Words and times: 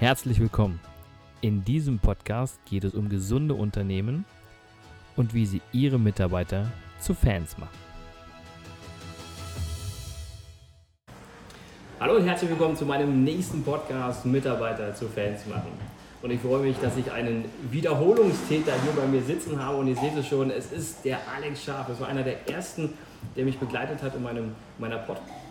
Herzlich 0.00 0.40
willkommen. 0.40 0.80
In 1.42 1.62
diesem 1.62 1.98
Podcast 1.98 2.58
geht 2.64 2.84
es 2.84 2.94
um 2.94 3.10
gesunde 3.10 3.52
Unternehmen 3.52 4.24
und 5.14 5.34
wie 5.34 5.44
sie 5.44 5.60
ihre 5.72 5.98
Mitarbeiter 5.98 6.72
zu 6.98 7.12
Fans 7.12 7.58
machen. 7.58 7.76
Hallo 12.00 12.16
und 12.16 12.26
herzlich 12.26 12.48
willkommen 12.48 12.76
zu 12.76 12.86
meinem 12.86 13.24
nächsten 13.24 13.62
Podcast 13.62 14.24
Mitarbeiter 14.24 14.94
zu 14.94 15.06
Fans 15.06 15.46
machen. 15.46 15.72
Und 16.22 16.30
ich 16.30 16.40
freue 16.40 16.62
mich, 16.62 16.78
dass 16.78 16.96
ich 16.96 17.12
einen 17.12 17.44
Wiederholungstäter 17.70 18.72
hier 18.82 18.92
bei 18.96 19.06
mir 19.06 19.20
sitzen 19.20 19.62
habe. 19.62 19.76
Und 19.76 19.88
ihr 19.88 19.96
seht 19.96 20.16
es 20.16 20.26
schon, 20.26 20.50
es 20.50 20.72
ist 20.72 21.04
der 21.04 21.18
Alex 21.36 21.62
Scharf. 21.62 21.88
Das 21.88 22.00
war 22.00 22.08
einer 22.08 22.22
der 22.22 22.48
ersten, 22.48 22.94
der 23.36 23.44
mich 23.44 23.58
begleitet 23.58 24.02
hat 24.02 24.14
in 24.14 24.22
meinem, 24.22 24.52
meiner 24.78 24.96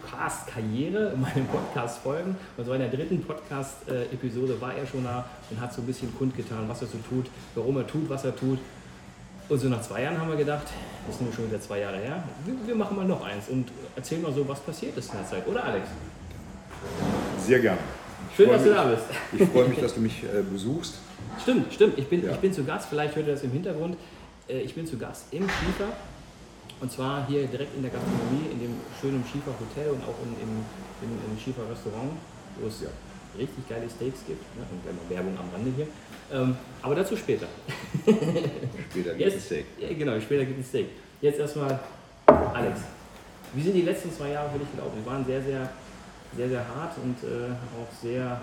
Podcast-Karriere, 0.10 1.14
in 1.14 1.21
meinen 1.21 1.47
Podcast-Folgen. 1.47 2.36
Und 2.57 2.65
so 2.65 2.74
in 2.74 2.79
der 2.79 2.89
dritten 2.89 3.21
Podcast-Episode 3.21 4.60
war 4.60 4.74
er 4.74 4.86
schon 4.86 5.04
da 5.04 5.25
und 5.50 5.60
hat 5.60 5.74
so 5.74 5.82
ein 5.82 5.86
bisschen 5.88 6.14
kundgetan, 6.18 6.68
was 6.68 6.82
er 6.82 6.88
so 6.88 6.97
tut, 7.10 7.28
warum 7.56 7.78
er 7.78 7.88
tut, 7.88 8.10
was 8.10 8.25
er 8.25 8.36
tut. 8.36 8.60
Und 9.48 9.57
so 9.60 9.68
nach 9.68 9.82
zwei 9.82 10.04
Jahren 10.04 10.20
haben 10.20 10.29
wir 10.29 10.37
gedacht, 10.37 10.68
das 11.07 11.15
ist 11.15 11.21
nur 11.21 11.34
schon 11.34 11.48
wieder 11.48 11.60
zwei 11.60 11.79
Jahre 11.79 11.98
her, 11.98 12.24
wir, 12.46 12.54
wir 12.68 12.75
machen 12.75 12.96
mal 12.98 13.06
noch 13.06 13.25
eins 13.25 13.50
und 13.50 13.70
erzählen 13.96 14.21
mal 14.21 14.32
so, 14.32 14.48
was 14.48 14.60
passiert 14.60 14.96
ist 14.96 15.11
in 15.11 15.18
der 15.18 15.28
Zeit, 15.28 15.48
oder 15.48 15.64
Alex? 15.64 15.87
Sehr 17.39 17.60
gerne. 17.60 17.79
Schön, 18.36 18.50
dass 18.50 18.64
du 18.64 18.70
da 18.73 18.84
bist. 18.86 19.04
Ich 19.34 19.50
freue 19.50 19.68
mich, 19.68 19.79
dass 19.79 19.96
du 19.96 20.01
mich 20.01 20.23
äh, 20.23 20.43
besuchst. 20.43 20.96
Stimmt, 21.42 21.73
stimmt. 21.73 21.98
Ich 21.98 22.07
bin, 22.07 22.23
Ja. 22.23 22.32
ich 22.34 22.37
bin 22.37 22.54
zu 22.54 22.64
Gast, 22.64 22.89
vielleicht 22.89 23.15
hört 23.15 23.26
ihr 23.28 23.34
das 23.34 23.43
im 23.43 23.51
Hintergrund. 23.51 23.98
Äh, 24.48 24.60
Ich 24.60 24.76
bin 24.76 24.86
zu 24.86 24.98
Gast 24.98 25.26
im 25.32 25.43
Schiefer. 25.50 25.87
Und 26.82 26.92
zwar 26.92 27.28
hier 27.28 27.46
direkt 27.47 27.75
in 27.75 27.82
der 27.82 27.92
Gastronomie, 27.92 28.51
in 28.51 28.60
dem 28.60 28.74
schönen 29.00 29.24
Schiefer 29.29 29.51
Hotel 29.60 29.92
und 29.92 30.01
auch 30.04 30.15
in, 30.24 30.32
im, 30.42 30.51
im, 31.04 31.11
im 31.32 31.37
Schiefer 31.39 31.64
Restaurant, 31.70 32.11
wo 32.59 32.67
es 32.67 32.81
Ja. 32.81 32.89
richtig 33.38 33.67
geile 33.67 33.90
Steaks 33.90 34.20
gibt. 34.26 34.42
Ne? 34.56 34.64
Und 34.72 34.80
wir 34.84 34.89
haben 34.92 34.98
noch 35.04 35.09
Werbung 35.09 35.38
am 35.38 35.50
Rande 35.54 35.72
hier. 35.76 35.88
Ähm, 36.31 36.56
aber 36.81 36.95
dazu 36.95 37.16
später. 37.17 37.48
Später 38.06 39.16
gibt 39.16 39.34
es 39.36 39.45
Steak. 39.45 39.66
ja, 39.78 39.89
genau, 39.94 40.20
später 40.20 40.45
gibt 40.45 40.59
es 40.62 40.67
Steak. 40.70 40.88
Jetzt 41.22 41.39
erstmal, 41.39 41.80
Alex, 42.28 42.80
wie 43.54 43.61
sind 43.61 43.73
die 43.73 43.82
letzten 43.82 44.11
zwei 44.14 44.30
Jahre 44.30 44.50
für 44.52 44.59
dich 44.59 44.72
gelaufen? 44.72 44.98
Die 45.02 45.06
waren 45.06 45.26
sehr, 45.26 45.42
sehr, 45.42 45.70
sehr, 46.38 46.48
sehr 46.50 46.59
hart 46.67 46.95
und 47.04 47.17
äh, 47.28 47.52
auch 47.76 47.92
sehr 48.02 48.39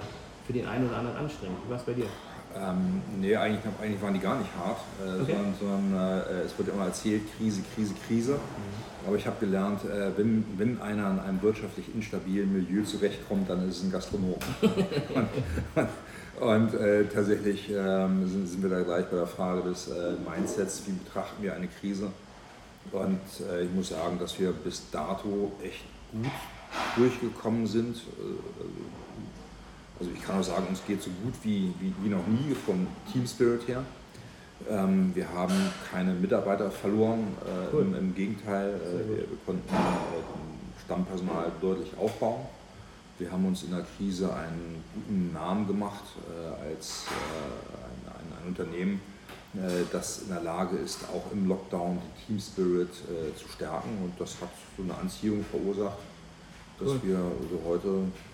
für 0.47 0.53
den 0.53 0.67
einen 0.67 0.89
oder 0.89 0.99
anderen 0.99 1.17
anstrengend. 1.19 1.59
Wie 1.65 1.71
war 1.71 1.79
es 1.79 1.85
bei 1.85 1.93
dir? 1.95 2.07
Ähm, 2.57 3.03
nee, 3.21 3.37
eigentlich, 3.37 3.61
eigentlich 3.81 4.03
waren 4.03 4.15
die 4.15 4.21
gar 4.21 4.39
nicht 4.39 4.51
hart, 4.59 4.79
äh, 5.01 5.23
Okay. 5.23 5.35
sondern, 5.61 5.91
sondern 5.91 6.27
äh, 6.27 6.43
es 6.43 6.57
wird 6.59 6.69
immer 6.69 6.87
erzählt, 6.87 7.23
Krise, 7.37 7.63
Krise, 7.75 7.95
Krise. 8.07 8.33
Mhm. 8.33 9.07
Aber 9.07 9.17
ich 9.17 9.27
habe 9.27 9.37
gelernt, 9.39 9.85
äh, 9.85 10.17
wenn, 10.17 10.45
wenn 10.57 10.81
einer 10.81 11.11
in 11.11 11.19
einem 11.21 11.43
wirtschaftlich 11.43 11.95
instabilen 11.95 12.53
Milieu 12.53 12.83
zurechtkommt, 12.83 13.49
dann 13.49 13.69
ist 13.69 13.79
es 13.79 13.85
ein 13.85 13.93
Gastronom. 13.93 14.35
und 15.15 15.89
und 16.41 16.75
äh, 16.75 17.05
tatsächlich 17.07 17.71
ähm, 17.71 18.29
sind, 18.29 18.47
sind 18.47 18.63
wir 18.63 18.69
da 18.69 18.83
gleich 18.83 19.07
bei 19.07 19.17
der 19.17 19.27
Frage 19.27 19.63
des 19.71 19.89
äh, 19.89 20.13
Mindsets, 20.29 20.83
wie 20.87 20.93
betrachten 20.93 21.43
wir 21.43 21.55
eine 21.55 21.67
Krise. 21.67 22.11
Und 22.93 23.21
äh, 23.51 23.65
ich 23.65 23.73
muss 23.73 23.89
sagen, 23.89 24.19
dass 24.19 24.39
wir 24.39 24.53
bis 24.53 24.91
dato 24.91 25.53
echt 25.63 25.85
gut 26.13 26.31
durchgekommen 26.97 27.67
sind. 27.67 28.03
Also 29.99 30.13
ich 30.15 30.23
kann 30.23 30.39
auch 30.39 30.45
sagen, 30.45 30.67
uns 30.69 30.81
geht 30.87 31.03
so 31.03 31.11
gut 31.23 31.35
wie, 31.43 31.73
wie, 31.81 31.93
wie 32.03 32.09
noch 32.09 32.27
nie 32.27 32.55
vom 32.55 32.87
Team 33.11 33.27
Spirit 33.27 33.67
her. 33.67 33.83
Ähm, 34.69 35.13
wir 35.15 35.31
haben 35.33 35.55
keine 35.91 36.13
Mitarbeiter 36.13 36.71
verloren, 36.71 37.29
äh, 37.45 37.75
Cool. 37.75 37.83
im, 37.83 37.95
im 37.95 38.15
Gegenteil, 38.15 38.75
äh, 38.75 39.09
wir, 39.09 39.25
konnten 39.45 39.69
äh, 39.75 40.85
Stammpersonal 40.85 41.53
deutlich 41.61 41.91
aufbauen. 41.99 42.43
Wir 43.19 43.33
haben 43.33 43.47
uns 43.47 43.63
in 43.63 43.71
der 43.71 43.85
Krise 43.97 44.33
einen 44.35 44.83
guten 44.95 45.33
Namen 45.33 45.67
gemacht 45.67 46.05
äh, 46.29 46.71
als 46.71 47.05
äh, 47.07 48.11
ein, 48.13 48.15
ein, 48.19 48.43
ein 48.43 48.49
Unternehmen, 48.49 49.01
äh, 49.55 49.85
das 49.93 50.23
in 50.23 50.29
der 50.29 50.43
Lage 50.43 50.77
ist, 50.77 51.05
auch 51.05 51.33
im 51.33 51.49
Lockdown 51.49 51.99
die 51.99 52.27
Team 52.27 52.41
Spirit 52.41 52.93
zu 53.37 53.49
stärken. 53.49 53.89
Und 54.05 54.21
das 54.21 54.41
hat 54.41 54.51
so 54.77 54.83
eine 54.83 54.95
Anziehung 54.95 55.45
verursacht, 55.51 55.99
dass 56.79 56.89
Cool. 56.89 57.01
wir 57.05 57.17
also 57.17 57.57
heute, 57.67 57.89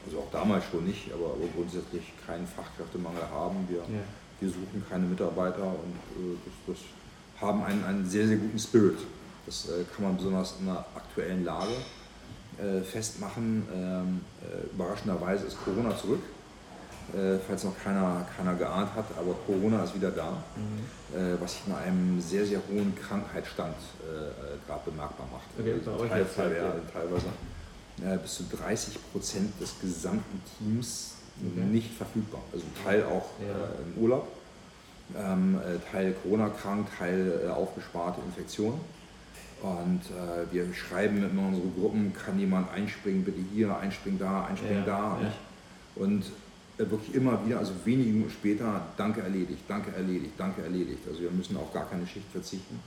also 0.06 0.18
auch 0.18 0.30
damals 0.32 0.64
schon 0.70 0.84
nicht, 0.84 1.12
aber, 1.12 1.26
aber 1.34 1.46
grundsätzlich 1.54 2.12
keinen 2.26 2.46
Fachkräftemangel 2.46 3.22
haben. 3.30 3.66
Wir, 3.68 3.78
Ja. 3.78 4.02
wir 4.40 4.48
suchen 4.48 4.84
keine 4.88 5.06
Mitarbeiter 5.06 5.62
und 5.64 5.94
äh, 6.16 6.36
das, 6.66 6.76
das 6.76 7.40
haben 7.40 7.62
einen, 7.64 7.84
einen 7.84 8.08
sehr, 8.08 8.26
sehr 8.26 8.36
guten 8.36 8.58
Spirit. 8.58 8.98
Das 9.46 9.66
äh, 9.68 9.84
kann 9.94 10.04
man 10.04 10.16
besonders 10.16 10.54
in 10.60 10.66
der 10.66 10.84
aktuellen 10.94 11.44
Lage 11.44 11.72
äh, 12.58 12.80
festmachen. 12.82 13.66
Ähm, 13.74 14.20
äh, 14.42 14.74
überraschenderweise 14.74 15.46
ist 15.46 15.56
Corona 15.64 15.96
zurück, 15.96 16.20
äh, 17.14 17.38
falls 17.46 17.64
noch 17.64 17.76
keiner, 17.82 18.26
keiner 18.36 18.54
geahnt 18.54 18.94
hat, 18.94 19.06
aber 19.18 19.34
Corona 19.46 19.84
ist 19.84 19.94
wieder 19.94 20.10
da, 20.10 20.42
Mhm. 20.56 21.16
äh, 21.16 21.40
was 21.40 21.52
sich 21.52 21.62
in 21.66 21.74
einem 21.74 22.20
sehr, 22.20 22.44
sehr 22.46 22.60
hohen 22.68 22.94
Krankheitsstand 22.96 23.76
gerade 24.66 24.90
bemerkbar 24.90 25.26
macht. 25.32 25.44
Okay, 25.58 25.74
bei 25.84 25.92
euch 25.92 26.10
Teil, 26.10 26.22
jetzt 26.22 26.38
halt, 26.38 26.56
ja. 26.56 26.74
teilweise 26.92 27.26
äh, 28.00 28.16
bis 28.18 28.34
zu 28.36 28.44
30 28.44 28.98
Prozent 29.12 29.52
des 29.60 29.74
gesamten 29.80 30.40
Teams 30.58 31.10
Okay. 31.40 31.64
nicht 31.64 31.94
verfügbar. 31.94 32.40
Also 32.52 32.64
Teil 32.84 33.04
auch 33.04 33.30
Ja. 33.40 33.46
äh, 33.48 33.82
im 33.96 34.02
Urlaub, 34.02 34.28
ähm, 35.16 35.58
äh, 35.58 35.78
Teil 35.90 36.14
Corona-krank, 36.22 36.86
Teil 36.96 37.40
äh, 37.46 37.48
aufgesparte 37.48 38.20
Infektion. 38.26 38.78
Und 39.62 40.00
äh, 40.10 40.52
wir 40.52 40.72
schreiben 40.74 41.18
in 41.18 41.38
unsere 41.38 41.66
Gruppen, 41.68 42.12
kann 42.12 42.38
jemand 42.38 42.70
einspringen, 42.72 43.24
bitte 43.24 43.40
hier, 43.52 43.76
einspringen 43.76 44.18
da, 44.18 44.44
einspringen 44.44 44.84
Ja, 44.86 45.16
da. 45.18 45.18
ja. 45.22 45.32
Und 45.96 46.24
äh, 46.78 46.90
wirklich 46.90 47.14
immer 47.14 47.44
wieder, 47.46 47.58
also 47.58 47.72
wenige 47.84 48.10
Minuten 48.10 48.30
später, 48.30 48.82
danke 48.96 49.22
erledigt, 49.22 49.62
danke 49.66 49.92
erledigt, 49.96 50.34
danke 50.36 50.62
erledigt. 50.62 51.00
Also 51.08 51.22
wir 51.22 51.30
müssen 51.30 51.56
auf 51.56 51.72
gar 51.72 51.88
keine 51.88 52.06
Schicht 52.06 52.26
verzichten. 52.30 52.78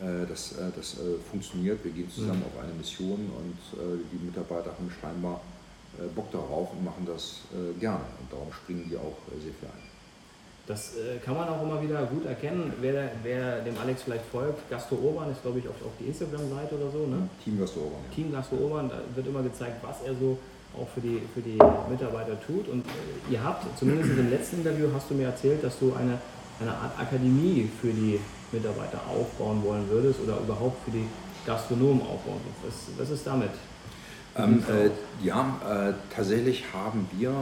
Äh, 0.00 0.26
das 0.28 0.52
äh, 0.52 0.70
das 0.74 0.94
äh, 0.94 1.18
funktioniert, 1.30 1.84
wir 1.84 1.92
gehen 1.92 2.10
zusammen 2.10 2.42
auf 2.46 2.62
eine 2.62 2.72
Mission 2.72 3.30
und 3.36 3.58
die 4.12 4.24
Mitarbeiter 4.24 4.70
haben 4.70 4.90
scheinbar 5.00 5.40
Bock 6.14 6.30
darauf 6.32 6.72
und 6.72 6.84
machen 6.84 7.06
das 7.06 7.40
gerne. 7.78 8.04
Und 8.20 8.32
darum 8.32 8.52
springen 8.52 8.86
die 8.88 8.96
auch 8.96 9.16
sehr 9.28 9.52
viel 9.52 9.68
ein. 9.68 9.82
Das 10.66 10.94
kann 11.24 11.34
man 11.34 11.48
auch 11.48 11.62
immer 11.62 11.82
wieder 11.82 12.06
gut 12.06 12.24
erkennen. 12.24 12.72
Wer, 12.80 13.10
wer 13.22 13.60
dem 13.60 13.76
Alex 13.78 14.02
vielleicht 14.04 14.24
folgt, 14.26 14.70
Gastro 14.70 14.96
Urban 14.96 15.30
ist, 15.30 15.42
glaube 15.42 15.58
ich, 15.58 15.68
auf, 15.68 15.74
auf 15.84 15.92
die 16.00 16.06
Instagram-Seite 16.06 16.76
oder 16.76 16.90
so. 16.90 17.06
Ne? 17.06 17.28
Team 17.44 17.58
Gastronomen. 17.58 17.96
Ja. 18.08 18.14
Team 18.14 18.32
Gastro 18.32 18.56
Urban, 18.56 18.88
da 18.88 19.02
wird 19.14 19.26
immer 19.26 19.42
gezeigt, 19.42 19.82
was 19.82 20.02
er 20.06 20.14
so 20.14 20.38
auch 20.78 20.88
für 20.88 21.00
die, 21.00 21.20
für 21.34 21.40
die 21.40 21.58
Mitarbeiter 21.90 22.40
tut. 22.40 22.68
Und 22.68 22.84
ihr 23.30 23.42
habt, 23.42 23.66
zumindest 23.78 24.10
in 24.10 24.16
dem 24.16 24.30
letzten 24.30 24.58
Interview, 24.58 24.88
hast 24.94 25.10
du 25.10 25.14
mir 25.14 25.26
erzählt, 25.26 25.62
dass 25.62 25.78
du 25.78 25.92
eine, 25.94 26.18
eine 26.60 26.70
Art 26.70 26.98
Akademie 26.98 27.68
für 27.80 27.92
die 27.92 28.18
Mitarbeiter 28.52 29.00
aufbauen 29.08 29.62
wollen 29.64 29.88
würdest 29.88 30.20
oder 30.20 30.38
überhaupt 30.38 30.84
für 30.84 30.90
die 30.90 31.06
Gastronomen 31.46 32.02
aufbauen 32.02 32.40
willst. 32.62 32.88
Was, 32.96 33.08
was 33.08 33.10
ist 33.10 33.26
damit? 33.26 33.50
Ähm, 34.36 34.62
äh, 34.68 34.90
ja, 35.24 35.60
äh, 35.68 35.92
tatsächlich 36.14 36.64
haben 36.72 37.08
wir 37.16 37.32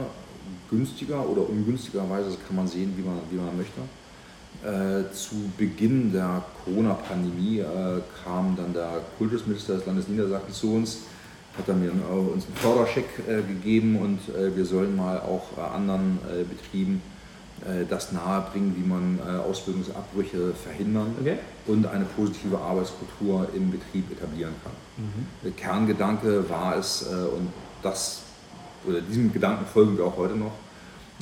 günstiger 0.69 1.27
oder 1.27 1.47
ungünstigerweise, 1.47 2.29
das 2.29 2.37
kann 2.47 2.55
man 2.55 2.67
sehen, 2.67 2.93
wie 2.97 3.03
man, 3.03 3.19
wie 3.29 3.37
man 3.37 3.55
möchte. 3.55 3.81
Äh, 4.63 5.11
zu 5.13 5.35
Beginn 5.57 6.11
der 6.11 6.43
Corona-Pandemie 6.63 7.59
äh, 7.59 8.01
kam 8.23 8.55
dann 8.55 8.73
der 8.73 9.01
Kultusminister 9.17 9.75
des 9.75 9.85
Landes 9.85 10.07
Niedersachsen 10.07 10.53
zu 10.53 10.73
uns, 10.73 10.99
hat 11.57 11.67
dann 11.67 11.81
mir 11.81 11.89
äh, 11.89 12.13
uns 12.13 12.45
einen 12.45 12.55
Förderscheck 12.55 13.07
äh, 13.27 13.41
gegeben 13.41 13.97
und 13.97 14.19
wir 14.55 14.65
sollen 14.65 14.95
mal 14.95 15.19
auch 15.19 15.57
anderen 15.57 16.19
Betrieben 16.49 17.01
das 17.89 18.11
nahebringen, 18.11 18.75
wie 18.75 18.87
man 18.87 19.19
äh, 19.19 19.37
Ausbildungsabbrüche 19.39 20.53
verhindern 20.53 21.15
Okay? 21.19 21.37
und 21.67 21.85
eine 21.85 22.05
positive 22.05 22.57
Arbeitskultur 22.57 23.47
im 23.55 23.69
Betrieb 23.69 24.11
etablieren 24.11 24.53
kann. 24.63 24.73
Der 25.43 25.51
Kerngedanke 25.51 26.49
war 26.49 26.77
es, 26.77 27.03
äh, 27.03 27.13
und 27.13 27.49
das, 27.83 28.23
oder 28.87 29.01
diesem 29.01 29.31
Gedanken 29.31 29.65
folgen 29.65 29.97
wir 29.97 30.05
auch 30.05 30.17
heute 30.17 30.35
noch, 30.35 30.53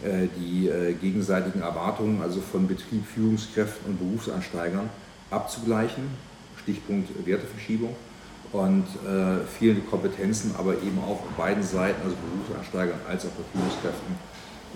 äh, 0.03 0.27
die 0.37 0.69
äh, 0.69 0.93
gegenseitigen 0.93 1.61
Erwartungen, 1.61 2.21
also 2.21 2.39
von 2.39 2.67
Betrieb, 2.67 3.05
Führungskräften 3.05 3.91
und 3.91 3.99
Berufsansteigern 3.99 4.89
abzugleichen, 5.29 6.03
Stichpunkt 6.61 7.09
Werteverschiebung, 7.25 7.95
und 8.51 8.85
äh, 9.05 9.45
fehlende 9.45 9.81
Kompetenzen, 9.81 10.55
aber 10.57 10.73
eben 10.73 10.97
auch 10.99 11.21
auf 11.21 11.35
beiden 11.37 11.61
Seiten, 11.61 12.01
also 12.03 12.15
Berufsansteigern 12.15 12.99
als 13.07 13.25
auch 13.25 13.29
bei 13.29 13.43
Führungskräften, 13.53 14.15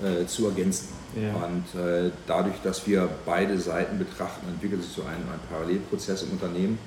äh, 0.01 0.25
zu 0.25 0.47
ergänzen. 0.47 0.89
Ja. 1.15 1.35
Und 1.35 1.79
äh, 1.79 2.11
dadurch, 2.25 2.55
dass 2.63 2.87
wir 2.87 3.07
beide 3.25 3.57
Seiten 3.59 3.99
betrachten, 3.99 4.47
entwickelt 4.47 4.83
sich 4.83 4.93
so 4.93 5.03
ein, 5.03 5.17
ein 5.17 5.39
Parallelprozess 5.49 6.23
im 6.23 6.31
Unternehmen. 6.31 6.79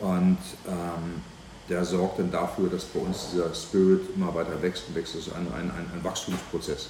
Und 0.00 0.38
ähm, 0.66 1.20
der 1.68 1.84
sorgt 1.84 2.18
dann 2.18 2.30
dafür, 2.30 2.68
dass 2.68 2.84
bei 2.84 3.00
uns 3.00 3.30
dieser 3.32 3.54
Spirit 3.54 4.00
immer 4.16 4.34
weiter 4.34 4.60
wächst 4.62 4.88
und 4.88 4.94
wächst. 4.94 5.14
Das 5.14 5.26
ist 5.26 5.34
ein, 5.34 5.46
ein, 5.52 5.70
ein, 5.70 6.02
Wachstumsprozess, 6.04 6.88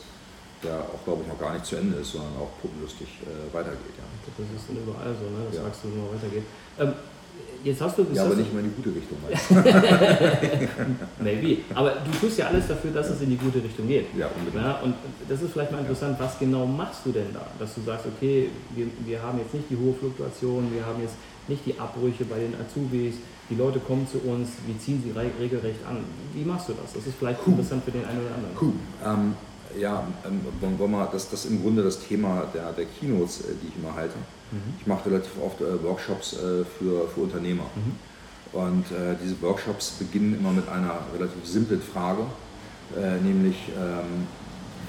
der 0.63 0.79
auch, 0.79 1.05
glaube 1.05 1.23
ich, 1.23 1.29
noch 1.29 1.39
gar 1.39 1.53
nicht 1.53 1.67
zu 1.67 1.77
Ende 1.77 1.99
ist, 1.99 2.13
sondern 2.13 2.33
auch 2.41 2.51
puppenlustig 2.63 3.09
äh, 3.23 3.55
weitergeht. 3.55 3.99
Ja. 3.99 4.05
Das 4.39 4.47
ist 4.47 4.69
dann 4.69 4.77
überall 4.79 5.15
so, 5.15 5.29
ne? 5.29 5.47
dass 5.47 5.57
Ja. 5.57 5.65
Wachstum 5.65 5.93
immer 5.93 6.15
weitergeht. 6.15 6.45
Ähm, 6.79 6.95
jetzt 7.65 7.81
hast 7.81 7.99
du 7.99 8.07
Ja, 8.13 8.25
aber 8.25 8.35
nicht 8.35 8.53
mal 8.53 8.61
in 8.61 8.71
die 8.71 8.83
gute 8.83 8.95
Richtung. 8.95 9.19
Maybe. 11.21 11.59
Aber 11.75 11.97
du 12.05 12.11
tust 12.19 12.39
ja 12.39 12.47
alles 12.47 12.69
dafür, 12.69 12.91
dass 12.91 13.11
es 13.11 13.21
in 13.23 13.31
die 13.31 13.37
gute 13.37 13.63
Richtung 13.63 13.87
geht. 13.87 14.07
Ja, 14.17 14.29
unbedingt. 14.37 14.65
Ja, 14.65 14.81
und 14.81 14.95
das 15.29 15.43
ist 15.43 15.53
vielleicht 15.53 15.73
mal 15.73 15.81
interessant, 15.81 16.17
was 16.19 16.39
genau 16.39 16.67
machst 16.67 17.01
du 17.05 17.13
denn 17.13 17.33
da? 17.33 17.47
Dass 17.59 17.75
du 17.75 17.83
sagst, 17.83 18.07
okay, 18.07 18.49
wir, 18.75 18.87
wir 19.05 19.23
haben 19.23 19.39
jetzt 19.39 19.55
nicht 19.55 19.71
die 19.71 19.77
hohe 19.77 19.95
Fluktuation, 19.95 20.73
wir 20.73 20.85
haben 20.85 21.01
jetzt 21.03 21.15
nicht 21.49 21.67
die 21.67 21.79
Abbrüche 21.79 22.25
bei 22.25 22.39
den 22.39 22.55
Azubis, 22.55 23.15
die 23.51 23.57
Leute 23.57 23.81
kommen 23.81 24.07
zu 24.07 24.19
uns, 24.19 24.51
wir 24.67 24.79
ziehen 24.79 25.03
sie 25.05 25.11
re 25.11 25.31
regelrecht 25.41 25.85
an. 25.89 25.99
Wie 26.35 26.45
machst 26.45 26.69
du 26.69 26.73
das? 26.73 26.93
Das 26.95 27.07
ist 27.07 27.17
vielleicht 27.19 27.41
cool. 27.47 27.55
interessant 27.55 27.85
für 27.85 27.91
den 27.91 28.05
einen 28.05 28.21
oder 28.21 28.35
anderen. 28.35 28.57
Cool. 28.61 28.73
Ähm, 29.05 29.35
ja, 29.79 30.07
ähm, 30.25 30.41
wollen 30.79 30.91
wir, 30.91 31.09
das, 31.13 31.31
das 31.31 31.45
ist 31.45 31.51
im 31.51 31.63
Grunde 31.63 31.83
das 31.83 32.01
Thema 32.01 32.45
der, 32.55 32.73
der 32.73 32.87
Keynotes, 32.87 33.41
äh, 33.41 33.55
die 33.63 33.69
ich 33.69 33.77
immer 33.77 33.95
halte. 33.95 34.15
Mhm. 34.51 34.75
Ich 34.81 34.87
mache 34.87 35.11
relativ 35.11 35.33
oft 35.45 35.61
äh, 35.61 35.83
Workshops 35.83 36.35
äh, 36.35 36.65
für, 36.65 37.09
für 37.09 37.21
Unternehmer. 37.21 37.65
Mhm. 37.75 37.97
Und 38.53 38.85
äh, 38.91 39.17
diese 39.23 39.41
Workshops 39.43 39.91
beginnen 39.91 40.39
immer 40.39 40.51
mit 40.51 40.69
einer 40.69 40.99
relativ 41.15 41.47
simplen 41.47 41.81
Frage, 41.81 42.23
äh, 42.97 43.21
nämlich 43.21 43.57
ähm, 43.69 44.27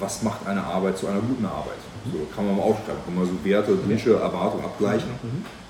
was 0.00 0.22
macht 0.22 0.46
eine 0.46 0.64
Arbeit 0.64 0.98
zu 0.98 1.06
einer 1.06 1.20
guten 1.20 1.46
Arbeit? 1.46 1.78
Mhm. 2.04 2.12
So 2.12 2.18
kann 2.34 2.46
man 2.46 2.56
mal 2.56 2.62
aufschreiben, 2.62 3.04
kann 3.04 3.14
man 3.14 3.26
so 3.26 3.44
Werte, 3.44 3.86
Wünsche, 3.86 4.14
Erwartungen 4.14 4.64
abgleichen. 4.64 5.10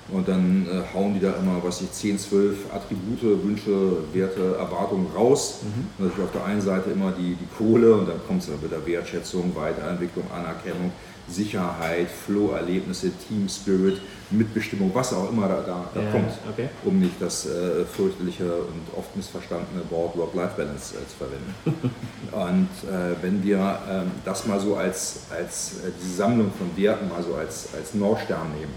Und 0.09 0.27
dann 0.27 0.67
äh, 0.67 0.93
hauen 0.93 1.13
die 1.13 1.19
da 1.21 1.33
immer, 1.33 1.63
was 1.63 1.81
ich, 1.81 1.91
10, 1.91 2.19
12 2.19 2.73
Attribute, 2.73 3.43
Wünsche, 3.43 3.97
Werte, 4.11 4.57
Erwartungen 4.57 5.07
raus. 5.15 5.59
Mhm. 5.63 6.05
Natürlich 6.05 6.25
auf 6.25 6.31
der 6.31 6.45
einen 6.45 6.61
Seite 6.61 6.91
immer 6.91 7.11
die, 7.11 7.35
die 7.35 7.47
Kohle 7.57 7.95
und 7.95 8.09
dann 8.09 8.19
kommt 8.27 8.41
es 8.41 8.47
dann 8.47 8.61
mit 8.61 8.71
der 8.71 8.85
Wertschätzung, 8.85 9.55
Weiterentwicklung, 9.55 10.25
Anerkennung, 10.31 10.91
Sicherheit, 11.27 12.09
Flow-Erlebnisse, 12.09 13.11
Team 13.27 13.47
Spirit, 13.47 14.01
Mitbestimmung, 14.29 14.91
was 14.93 15.13
auch 15.13 15.29
immer 15.29 15.47
da, 15.47 15.61
da, 15.61 15.89
da 15.93 16.01
ja, 16.01 16.11
kommt, 16.11 16.31
okay. 16.51 16.69
um 16.83 16.99
nicht 16.99 17.21
das 17.21 17.45
äh, 17.45 17.85
fürchterliche 17.85 18.43
und 18.43 18.97
oft 18.97 19.15
missverstandene 19.15 19.83
Wort 19.89 20.17
Work-Life-Balance 20.17 20.95
äh, 20.95 21.07
zu 21.07 21.15
verwenden. 21.17 21.91
und 22.31 22.89
äh, 22.89 23.15
wenn 23.21 23.41
wir 23.41 23.79
ähm, 23.89 24.11
das 24.25 24.45
mal 24.47 24.59
so 24.59 24.75
als, 24.75 25.21
als 25.31 25.75
äh, 25.85 25.91
diese 26.01 26.15
Sammlung 26.15 26.51
von 26.57 26.75
Werten 26.75 27.07
mal 27.07 27.23
so 27.23 27.35
als, 27.35 27.69
als 27.73 27.93
Nordstern 27.93 28.51
nehmen, 28.59 28.73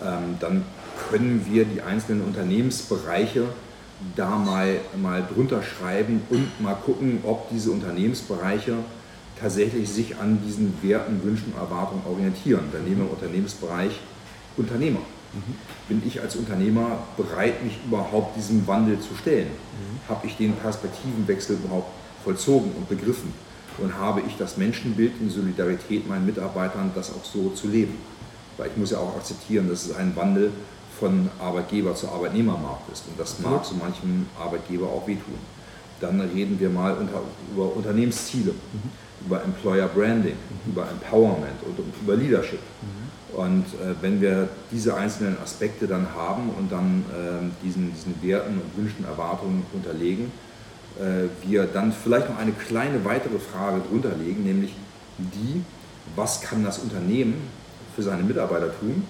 dann 0.00 0.64
können 1.10 1.46
wir 1.48 1.64
die 1.64 1.82
einzelnen 1.82 2.22
Unternehmensbereiche 2.22 3.44
da 4.16 4.36
mal, 4.36 4.80
mal 5.00 5.24
drunter 5.32 5.62
schreiben 5.62 6.22
und 6.30 6.60
mal 6.60 6.74
gucken, 6.74 7.20
ob 7.24 7.50
diese 7.50 7.70
Unternehmensbereiche 7.70 8.74
tatsächlich 9.40 9.88
sich 9.88 10.16
an 10.18 10.40
diesen 10.44 10.74
Werten, 10.82 11.22
Wünschen, 11.22 11.54
Erwartungen 11.56 12.02
orientieren. 12.06 12.64
Dann 12.72 12.84
nehmen 12.84 12.98
wir 12.98 13.04
im 13.06 13.10
Unternehmensbereich 13.10 14.00
Unternehmer. 14.56 15.00
Mhm. 15.32 15.54
Bin 15.88 16.02
ich 16.06 16.20
als 16.20 16.36
Unternehmer 16.36 16.98
bereit, 17.16 17.64
mich 17.64 17.78
überhaupt 17.86 18.36
diesem 18.36 18.66
Wandel 18.66 19.00
zu 19.00 19.14
stellen? 19.14 19.48
Mhm. 19.48 20.08
Habe 20.08 20.26
ich 20.26 20.36
den 20.36 20.54
Perspektivenwechsel 20.54 21.56
überhaupt 21.56 21.90
vollzogen 22.22 22.72
und 22.72 22.88
begriffen? 22.88 23.32
Und 23.78 23.96
habe 23.96 24.20
ich 24.26 24.36
das 24.36 24.58
Menschenbild 24.58 25.12
in 25.20 25.30
Solidarität 25.30 26.06
meinen 26.06 26.26
Mitarbeitern, 26.26 26.92
das 26.94 27.10
auch 27.10 27.24
so 27.24 27.50
zu 27.50 27.68
leben? 27.68 27.96
Weil 28.56 28.68
ich 28.68 28.76
muss 28.76 28.90
ja 28.90 28.98
auch 28.98 29.16
akzeptieren, 29.16 29.68
dass 29.68 29.86
es 29.86 29.94
ein 29.96 30.14
Wandel 30.16 30.50
von 30.98 31.28
Arbeitgeber 31.40 31.94
zu 31.94 32.08
Arbeitnehmermarkt 32.08 32.92
ist. 32.92 33.04
Und 33.08 33.18
das 33.18 33.40
mag 33.40 33.64
so 33.64 33.74
manchem 33.74 34.26
Arbeitgeber 34.38 34.86
auch 34.86 35.06
wehtun. 35.06 35.38
Dann 36.00 36.20
reden 36.20 36.58
wir 36.60 36.70
mal 36.70 36.94
unter, 36.94 37.20
über 37.52 37.74
Unternehmensziele, 37.74 38.52
mhm. 38.52 39.26
über 39.26 39.42
Employer 39.42 39.88
Branding, 39.88 40.34
mhm. 40.34 40.72
über 40.72 40.88
Empowerment 40.88 41.62
und, 41.66 41.78
und 41.78 41.94
über 42.02 42.16
Leadership. 42.16 42.60
Mhm. 42.82 43.36
Und 43.36 43.64
äh, 43.64 43.94
wenn 44.00 44.20
wir 44.20 44.48
diese 44.70 44.94
einzelnen 44.94 45.38
Aspekte 45.42 45.86
dann 45.86 46.14
haben 46.14 46.50
und 46.58 46.70
dann 46.70 47.04
äh, 47.10 47.64
diesen, 47.64 47.92
diesen 47.94 48.22
Werten 48.22 48.60
und 48.60 48.76
Wünschen, 48.76 49.04
Erwartungen 49.04 49.64
unterlegen, 49.72 50.30
äh, 51.00 51.28
wir 51.48 51.64
dann 51.64 51.92
vielleicht 51.92 52.28
noch 52.28 52.38
eine 52.38 52.52
kleine 52.52 53.04
weitere 53.04 53.38
Frage 53.38 53.80
drunter 53.88 54.12
legen, 54.22 54.44
nämlich 54.44 54.74
die, 55.18 55.62
was 56.14 56.42
kann 56.42 56.62
das 56.62 56.78
Unternehmen 56.78 57.34
für 57.94 58.02
seine 58.02 58.22
Mitarbeiter 58.22 58.70
tun, 58.78 59.04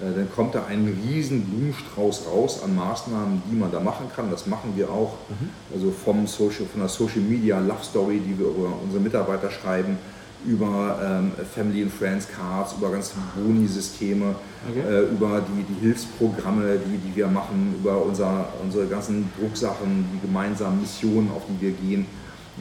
äh, 0.00 0.14
dann 0.14 0.30
kommt 0.34 0.54
da 0.54 0.66
ein 0.66 0.86
riesen 1.04 1.42
Blumenstrauß 1.42 2.26
raus 2.30 2.62
an 2.62 2.74
Maßnahmen, 2.74 3.42
die 3.50 3.56
man 3.56 3.72
da 3.72 3.80
machen 3.80 4.06
kann. 4.14 4.30
Das 4.30 4.46
machen 4.46 4.72
wir 4.76 4.90
auch. 4.90 5.14
Mhm. 5.28 5.48
Also 5.74 5.90
vom 5.90 6.26
Social, 6.26 6.66
von 6.66 6.80
der 6.80 6.88
Social 6.88 7.20
Media 7.20 7.58
Love 7.58 7.82
Story, 7.82 8.20
die 8.20 8.38
wir 8.38 8.46
über 8.46 8.72
unsere 8.82 9.02
Mitarbeiter 9.02 9.50
schreiben, 9.50 9.98
über 10.44 10.98
ähm, 11.02 11.32
Family 11.54 11.82
and 11.82 11.92
Friends 11.92 12.28
Cards, 12.28 12.74
über 12.78 12.90
ganze 12.90 13.14
Boni-Systeme, 13.34 14.36
okay. 14.68 14.80
äh, 14.80 15.10
über 15.10 15.40
die, 15.40 15.62
die 15.62 15.80
Hilfsprogramme, 15.80 16.78
die, 16.78 16.98
die 16.98 17.16
wir 17.16 17.26
machen, 17.26 17.74
über 17.80 18.04
unser, 18.04 18.50
unsere 18.62 18.86
ganzen 18.86 19.30
Drucksachen, 19.40 20.04
die 20.12 20.26
gemeinsamen 20.26 20.82
Missionen, 20.82 21.30
auf 21.34 21.42
die 21.48 21.60
wir 21.60 21.72
gehen, 21.72 22.06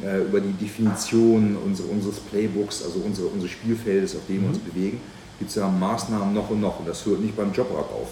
äh, 0.01 0.21
über 0.21 0.39
die 0.39 0.53
Definition 0.53 1.57
unsere, 1.63 1.89
unseres 1.89 2.19
Playbooks, 2.21 2.83
also 2.83 3.01
unsere, 3.05 3.27
unsere 3.27 3.51
Spielfeldes, 3.51 4.15
auf 4.15 4.25
dem 4.27 4.37
mhm. 4.37 4.41
wir 4.41 4.49
uns 4.49 4.59
mhm. 4.59 4.71
bewegen 4.71 5.01
gibt 5.39 5.49
es 5.49 5.55
ja 5.55 5.67
Maßnahmen 5.67 6.33
noch 6.33 6.49
und 6.49 6.61
noch 6.61 6.79
und 6.79 6.87
das 6.87 7.05
hört 7.05 7.19
nicht 7.19 7.35
beim 7.35 7.51
Jobrad 7.51 7.85
auf. 7.85 8.09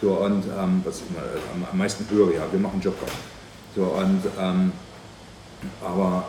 So, 0.00 0.10
und 0.14 0.44
ähm, 0.58 0.82
was 0.84 1.00
ich 1.00 1.14
mal, 1.14 1.24
am, 1.54 1.64
am 1.70 1.78
meisten 1.78 2.06
höre, 2.10 2.34
ja, 2.34 2.42
wir 2.50 2.58
machen 2.58 2.80
Jobrad. 2.80 3.10
So, 3.76 3.82
und, 3.82 4.22
ähm, 4.38 4.72
aber, 5.80 6.24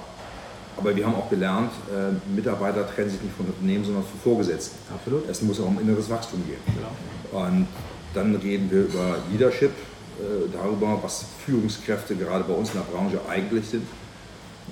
aber 0.78 0.96
wir 0.96 1.06
haben 1.06 1.16
auch 1.16 1.30
gelernt, 1.30 1.72
äh, 1.92 2.14
Mitarbeiter 2.36 2.88
trennen 2.88 3.10
sich 3.10 3.22
nicht 3.22 3.36
von 3.36 3.48
Unternehmen, 3.48 3.84
sondern 3.84 4.04
von 4.04 4.20
Vorgesetzten. 4.20 4.78
Absolut. 4.94 5.28
Es 5.28 5.42
muss 5.42 5.60
auch 5.60 5.68
um 5.68 5.80
inneres 5.80 6.10
Wachstum 6.10 6.44
gehen. 6.46 6.60
Genau. 6.68 7.46
Und 7.46 7.68
dann 8.14 8.36
reden 8.36 8.70
wir 8.70 8.84
über 8.84 9.18
Leadership, 9.32 9.72
äh, 10.20 10.48
darüber, 10.54 11.00
was 11.02 11.26
Führungskräfte 11.44 12.16
gerade 12.16 12.44
bei 12.44 12.54
uns 12.54 12.70
in 12.70 12.76
der 12.76 12.86
Branche 12.96 13.20
eigentlich 13.28 13.68
sind. 13.68 13.88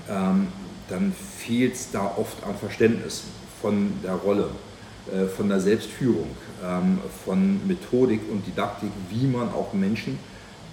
Ähm, 0.07 0.47
dann 0.87 1.13
fehlt 1.13 1.73
es 1.73 1.89
da 1.89 2.13
oft 2.17 2.43
an 2.43 2.55
Verständnis 2.55 3.23
von 3.61 3.93
der 4.03 4.13
Rolle. 4.13 4.49
Äh, 5.11 5.27
von 5.27 5.49
der 5.49 5.59
Selbstführung, 5.59 6.29
ähm, 6.63 6.99
von 7.25 7.67
Methodik 7.67 8.21
und 8.31 8.47
Didaktik, 8.47 8.91
wie 9.09 9.27
man 9.27 9.49
auch 9.49 9.73
Menschen, 9.73 10.17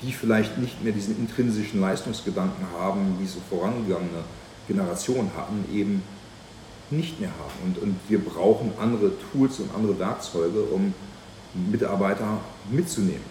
die 0.02 0.12
vielleicht 0.12 0.58
nicht 0.58 0.82
mehr 0.84 0.92
diesen 0.92 1.18
intrinsischen 1.18 1.80
Leistungsgedanken 1.80 2.64
haben, 2.78 3.16
wie 3.20 3.26
so 3.26 3.40
vorangegangene 3.50 4.22
Generationen 4.68 5.32
hatten, 5.36 5.64
eben 5.74 6.02
nicht 6.90 7.18
mehr 7.18 7.30
haben. 7.30 7.66
Und, 7.66 7.82
und 7.82 7.96
wir 8.08 8.20
brauchen 8.20 8.72
andere 8.80 9.10
Tools 9.32 9.58
und 9.58 9.74
andere 9.74 9.98
Werkzeuge, 9.98 10.60
um 10.62 10.94
Mitarbeiter 11.72 12.38
mitzunehmen 12.70 13.24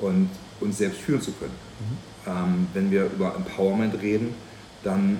und 0.00 0.30
uns 0.60 0.78
selbst 0.78 1.00
führen 1.00 1.20
zu 1.20 1.32
können. 1.32 1.54
Mhm. 1.80 2.30
Ähm, 2.30 2.66
wenn 2.74 2.90
wir 2.92 3.06
über 3.06 3.34
Empowerment 3.34 4.00
reden, 4.00 4.34
dann 4.84 5.18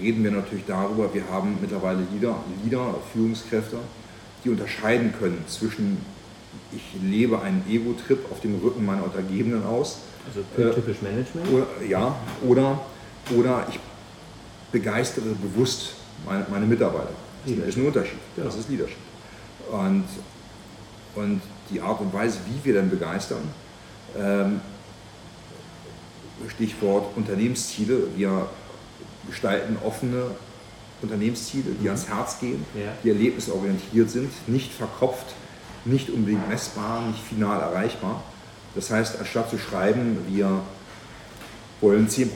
reden 0.00 0.22
wir 0.22 0.30
natürlich 0.30 0.64
darüber, 0.66 1.12
wir 1.12 1.28
haben 1.30 1.58
mittlerweile 1.60 2.06
Leader, 2.12 2.36
Leader 2.62 2.94
Führungskräfte, 3.12 3.78
die 4.46 4.50
unterscheiden 4.50 5.12
können 5.18 5.44
zwischen, 5.48 5.98
ich 6.72 6.82
lebe 7.02 7.42
einen 7.42 7.64
Ego-Trip 7.68 8.18
auf 8.30 8.40
dem 8.40 8.58
Rücken 8.60 8.84
meiner 8.84 9.02
Untergebenen 9.02 9.64
aus. 9.66 9.98
Also 10.28 10.72
typisch 10.72 11.02
Management? 11.02 11.48
Oder, 11.52 11.66
ja, 11.86 12.16
oder, 12.46 12.80
oder 13.36 13.66
ich 13.68 13.78
begeistere 14.70 15.26
bewusst 15.42 15.94
meine, 16.24 16.46
meine 16.50 16.66
Mitarbeiter. 16.66 17.10
Das 17.44 17.68
ist 17.68 17.76
ein 17.76 17.86
Unterschied. 17.86 18.18
Genau. 18.34 18.46
Das 18.48 18.56
ist 18.56 18.68
Leadership. 18.68 18.96
Und, 19.70 20.04
und 21.14 21.40
die 21.70 21.80
Art 21.80 22.00
und 22.00 22.12
Weise, 22.12 22.38
wie 22.46 22.64
wir 22.64 22.74
dann 22.74 22.90
begeistern, 22.90 23.42
ähm, 24.16 24.60
Stichwort 26.48 27.16
Unternehmensziele, 27.16 28.08
wir 28.16 28.48
gestalten 29.28 29.76
offene 29.84 30.30
Unternehmensziele, 31.02 31.72
die 31.80 31.84
mhm. 31.84 31.88
ans 31.88 32.08
Herz 32.08 32.40
gehen, 32.40 32.64
ja. 32.74 32.92
die 33.04 33.10
erlebnisorientiert 33.10 34.10
sind, 34.10 34.30
nicht 34.48 34.72
verkopft, 34.72 35.26
nicht 35.84 36.10
unbedingt 36.10 36.48
messbar, 36.48 37.02
nicht 37.06 37.22
final 37.22 37.60
erreichbar. 37.60 38.22
Das 38.74 38.90
heißt, 38.90 39.18
anstatt 39.18 39.50
zu 39.50 39.58
schreiben, 39.58 40.18
wir 40.28 40.60
wollen 41.80 42.08
10% 42.08 42.28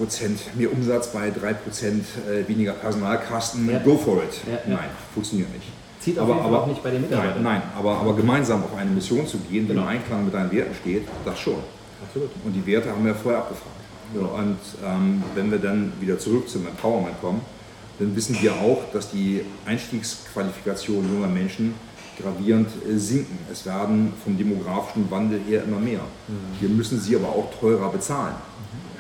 mehr 0.55 0.73
Umsatz 0.73 1.09
bei 1.13 1.29
3% 1.29 1.33
äh, 1.33 2.49
weniger 2.49 2.73
Personalkasten, 2.73 3.71
ja. 3.71 3.79
go 3.79 3.97
for 3.97 4.23
it. 4.23 4.41
Ja, 4.47 4.59
Nein, 4.67 4.91
funktioniert 5.15 5.53
nicht. 5.55 5.67
Zieht 6.01 6.19
aber, 6.19 6.41
aber 6.43 6.63
auch 6.63 6.67
nicht 6.67 6.83
bei 6.83 6.91
den 6.91 7.03
Mitarbeitern. 7.03 7.43
Nein, 7.43 7.61
nein 7.61 7.71
aber, 7.77 7.99
aber 7.99 8.17
gemeinsam 8.17 8.65
auf 8.65 8.75
eine 8.77 8.91
Mission 8.91 9.27
zu 9.27 9.39
gehen, 9.39 9.67
die 9.67 9.75
genau. 9.75 9.83
im 9.83 9.89
Einklang 9.89 10.25
mit 10.25 10.33
deinen 10.33 10.51
Werten 10.51 10.75
steht, 10.75 11.07
das 11.25 11.39
schon. 11.39 11.57
Absolut. 12.03 12.31
Und 12.45 12.53
die 12.53 12.67
Werte 12.67 12.91
haben 12.91 13.05
wir 13.05 13.15
vorher 13.15 13.41
abgefragt. 13.41 13.77
Und 14.15 14.59
ähm, 14.85 15.23
wenn 15.35 15.51
wir 15.51 15.59
dann 15.59 15.93
wieder 16.01 16.19
zurück 16.19 16.49
zum 16.49 16.67
Empowerment 16.67 17.21
kommen, 17.21 17.43
dann 18.01 18.17
wissen 18.17 18.37
wir 18.41 18.55
auch, 18.55 18.91
dass 18.93 19.11
die 19.11 19.43
Einstiegsqualifikation 19.67 21.07
junger 21.13 21.29
Menschen 21.29 21.75
gravierend 22.21 22.69
äh, 22.89 22.99
sinken. 22.99 23.39
Es 23.53 23.65
werden 23.67 24.13
vom 24.25 24.37
demografischen 24.37 25.11
Wandel 25.11 25.41
her 25.47 25.65
immer 25.65 25.79
mehr. 25.79 26.01
Mhm. 26.01 26.61
Wir 26.61 26.69
müssen 26.71 26.99
sie 26.99 27.15
aber 27.15 27.29
auch 27.29 27.53
teurer 27.61 27.91
bezahlen. 27.91 28.35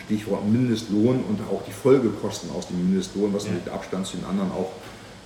Stichwort 0.05 0.47
Mindestlohn 0.47 1.25
und 1.29 1.41
auch 1.51 1.63
die 1.67 1.73
Folgekosten 1.73 2.51
aus 2.51 2.69
dem 2.69 2.79
Mindestlohn, 2.79 3.33
was 3.33 3.47
ja. 3.47 3.53
mit 3.53 3.69
Abstand 3.69 4.07
zu 4.07 4.17
den 4.17 4.27
anderen 4.27 4.51
auch 4.51 4.73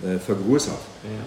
äh, 0.06 0.18
vergrößert. 0.18 0.78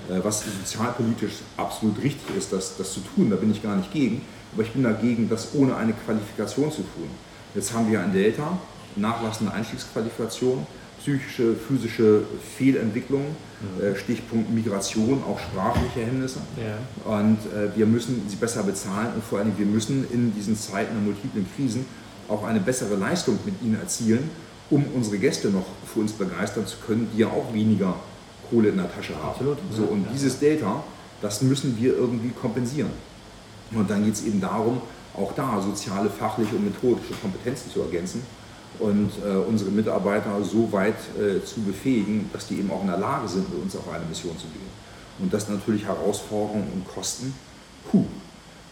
Ja. 0.09 0.17
Äh, 0.17 0.23
was 0.23 0.43
sozialpolitisch 0.45 1.33
absolut 1.57 2.01
richtig 2.01 2.37
ist, 2.37 2.53
das, 2.53 2.77
das 2.77 2.93
zu 2.93 3.01
tun, 3.01 3.29
da 3.29 3.35
bin 3.35 3.51
ich 3.51 3.61
gar 3.61 3.75
nicht 3.75 3.91
gegen. 3.91 4.21
Aber 4.53 4.63
ich 4.63 4.71
bin 4.71 4.83
dagegen, 4.83 5.27
das 5.27 5.53
ohne 5.53 5.75
eine 5.75 5.93
Qualifikation 5.93 6.71
zu 6.71 6.81
tun. 6.81 7.09
Jetzt 7.55 7.73
haben 7.73 7.91
wir 7.91 7.99
ein 7.99 8.13
Delta, 8.13 8.57
nachlassende 8.95 9.53
Einstiegsqualifikation, 9.53 10.65
psychische, 11.07 11.55
physische 11.55 12.23
Fehlentwicklung, 12.57 13.21
mhm. 13.21 13.83
äh, 13.83 13.95
Stichpunkt 13.95 14.51
Migration, 14.51 15.23
auch 15.23 15.39
sprachliche 15.39 16.05
Hemmnisse. 16.05 16.39
Ja. 16.57 17.17
Und 17.17 17.37
äh, 17.53 17.75
wir 17.75 17.85
müssen 17.85 18.23
sie 18.27 18.35
besser 18.35 18.63
bezahlen 18.63 19.13
und 19.15 19.23
vor 19.23 19.39
allem 19.39 19.53
wir 19.57 19.65
müssen 19.65 20.05
in 20.11 20.33
diesen 20.35 20.57
Zeiten 20.57 20.93
der 20.93 21.01
multiplen 21.01 21.45
Krisen 21.55 21.85
auch 22.27 22.43
eine 22.43 22.59
bessere 22.59 22.95
Leistung 22.95 23.39
mit 23.45 23.55
ihnen 23.61 23.79
erzielen, 23.79 24.29
um 24.69 24.83
unsere 24.93 25.17
Gäste 25.17 25.47
noch 25.47 25.65
für 25.85 26.01
uns 26.01 26.11
begeistern 26.11 26.67
zu 26.67 26.77
können, 26.85 27.09
die 27.13 27.19
ja 27.19 27.27
auch 27.27 27.53
weniger 27.53 27.95
Kohle 28.49 28.69
in 28.69 28.77
der 28.77 28.93
Tasche 28.93 29.15
haben. 29.15 29.29
Absolut. 29.29 29.57
So, 29.71 29.83
und 29.83 30.03
ja. 30.03 30.09
dieses 30.13 30.39
Delta, 30.39 30.83
das 31.21 31.41
müssen 31.41 31.77
wir 31.79 31.95
irgendwie 31.95 32.29
kompensieren. 32.29 32.91
Und 33.71 33.89
dann 33.89 34.03
geht 34.03 34.15
es 34.15 34.25
eben 34.25 34.41
darum, 34.41 34.81
auch 35.13 35.33
da 35.33 35.61
soziale, 35.61 36.09
fachliche 36.09 36.55
und 36.55 36.65
methodische 36.65 37.13
Kompetenzen 37.21 37.71
zu 37.71 37.81
ergänzen 37.81 38.21
und 38.79 39.11
äh, 39.25 39.35
unsere 39.35 39.71
Mitarbeiter 39.71 40.43
so 40.43 40.71
weit 40.71 40.95
äh, 41.17 41.43
zu 41.43 41.61
befähigen, 41.61 42.29
dass 42.33 42.47
die 42.47 42.59
eben 42.59 42.71
auch 42.71 42.81
in 42.81 42.87
der 42.87 42.99
Lage 42.99 43.27
sind, 43.27 43.51
mit 43.51 43.61
uns 43.61 43.75
auf 43.75 43.91
eine 43.91 44.05
Mission 44.05 44.37
zu 44.37 44.47
gehen. 44.47 44.77
Und 45.19 45.33
das 45.33 45.49
natürlich 45.49 45.85
Herausforderungen 45.85 46.67
und 46.73 46.87
Kosten, 46.87 47.33
puh, 47.89 48.05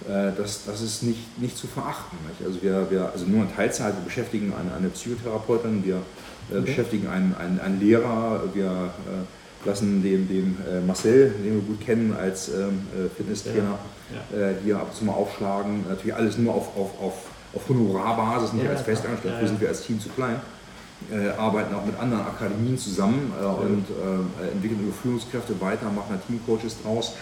äh, 0.08 0.32
das, 0.38 0.66
das 0.66 0.82
ist 0.82 1.04
nicht, 1.04 1.40
nicht 1.40 1.58
zu 1.58 1.68
verachten. 1.68 2.18
Nicht? 2.28 2.48
Also, 2.48 2.62
wir, 2.62 2.92
wir, 2.92 3.12
also 3.12 3.26
nur 3.26 3.44
in 3.44 3.56
Teilzeit, 3.56 3.96
wir 3.96 4.04
beschäftigen 4.04 4.54
eine, 4.54 4.76
eine 4.76 4.90
Psychotherapeutin, 4.90 5.84
wir 5.84 5.96
äh, 5.96 6.58
okay. 6.58 6.62
beschäftigen 6.62 7.08
einen, 7.08 7.34
einen, 7.36 7.60
einen 7.60 7.80
Lehrer, 7.80 8.44
wir 8.54 8.66
äh, 8.66 9.68
lassen 9.68 10.04
den, 10.04 10.28
den 10.28 10.58
äh, 10.70 10.82
Marcel, 10.82 11.34
den 11.44 11.56
wir 11.56 11.62
gut 11.62 11.82
kennen 11.82 12.16
als 12.16 12.50
ähm, 12.50 12.86
äh, 12.94 13.10
Fitnesstrainer, 13.16 13.80
ja. 14.32 14.40
Ja. 14.40 14.54
Hier 14.64 14.78
ab 14.78 14.90
und 14.92 14.96
zu 14.96 15.04
mal 15.04 15.14
aufschlagen. 15.14 15.84
Natürlich 15.90 16.14
alles 16.14 16.38
nur 16.38 16.54
auf, 16.54 16.78
auf, 16.78 17.02
auf, 17.02 17.14
auf 17.56 17.70
Honorarbasis, 17.70 18.54
nicht 18.54 18.66
ja, 18.66 18.72
als 18.72 18.82
Festangestellte, 18.82 19.42
ja, 19.42 19.48
sind 19.48 19.62
wir 19.62 19.70
als 19.70 19.82
Team 19.84 20.00
zu 20.00 20.10
klein. 20.10 20.42
Äh, 21.12 21.30
arbeiten 21.38 21.76
auch 21.76 21.86
mit 21.86 21.98
anderen 22.00 22.26
Akademien 22.26 22.78
zusammen 22.78 23.34
äh, 23.40 23.46
und 23.46 23.86
äh, 23.90 24.52
entwickeln 24.52 24.80
ihre 24.84 24.94
Führungskräfte 24.94 25.60
weiter, 25.60 25.92
machen 25.92 26.08
da 26.10 26.18
Teamcoaches 26.18 26.82
draus 26.82 27.14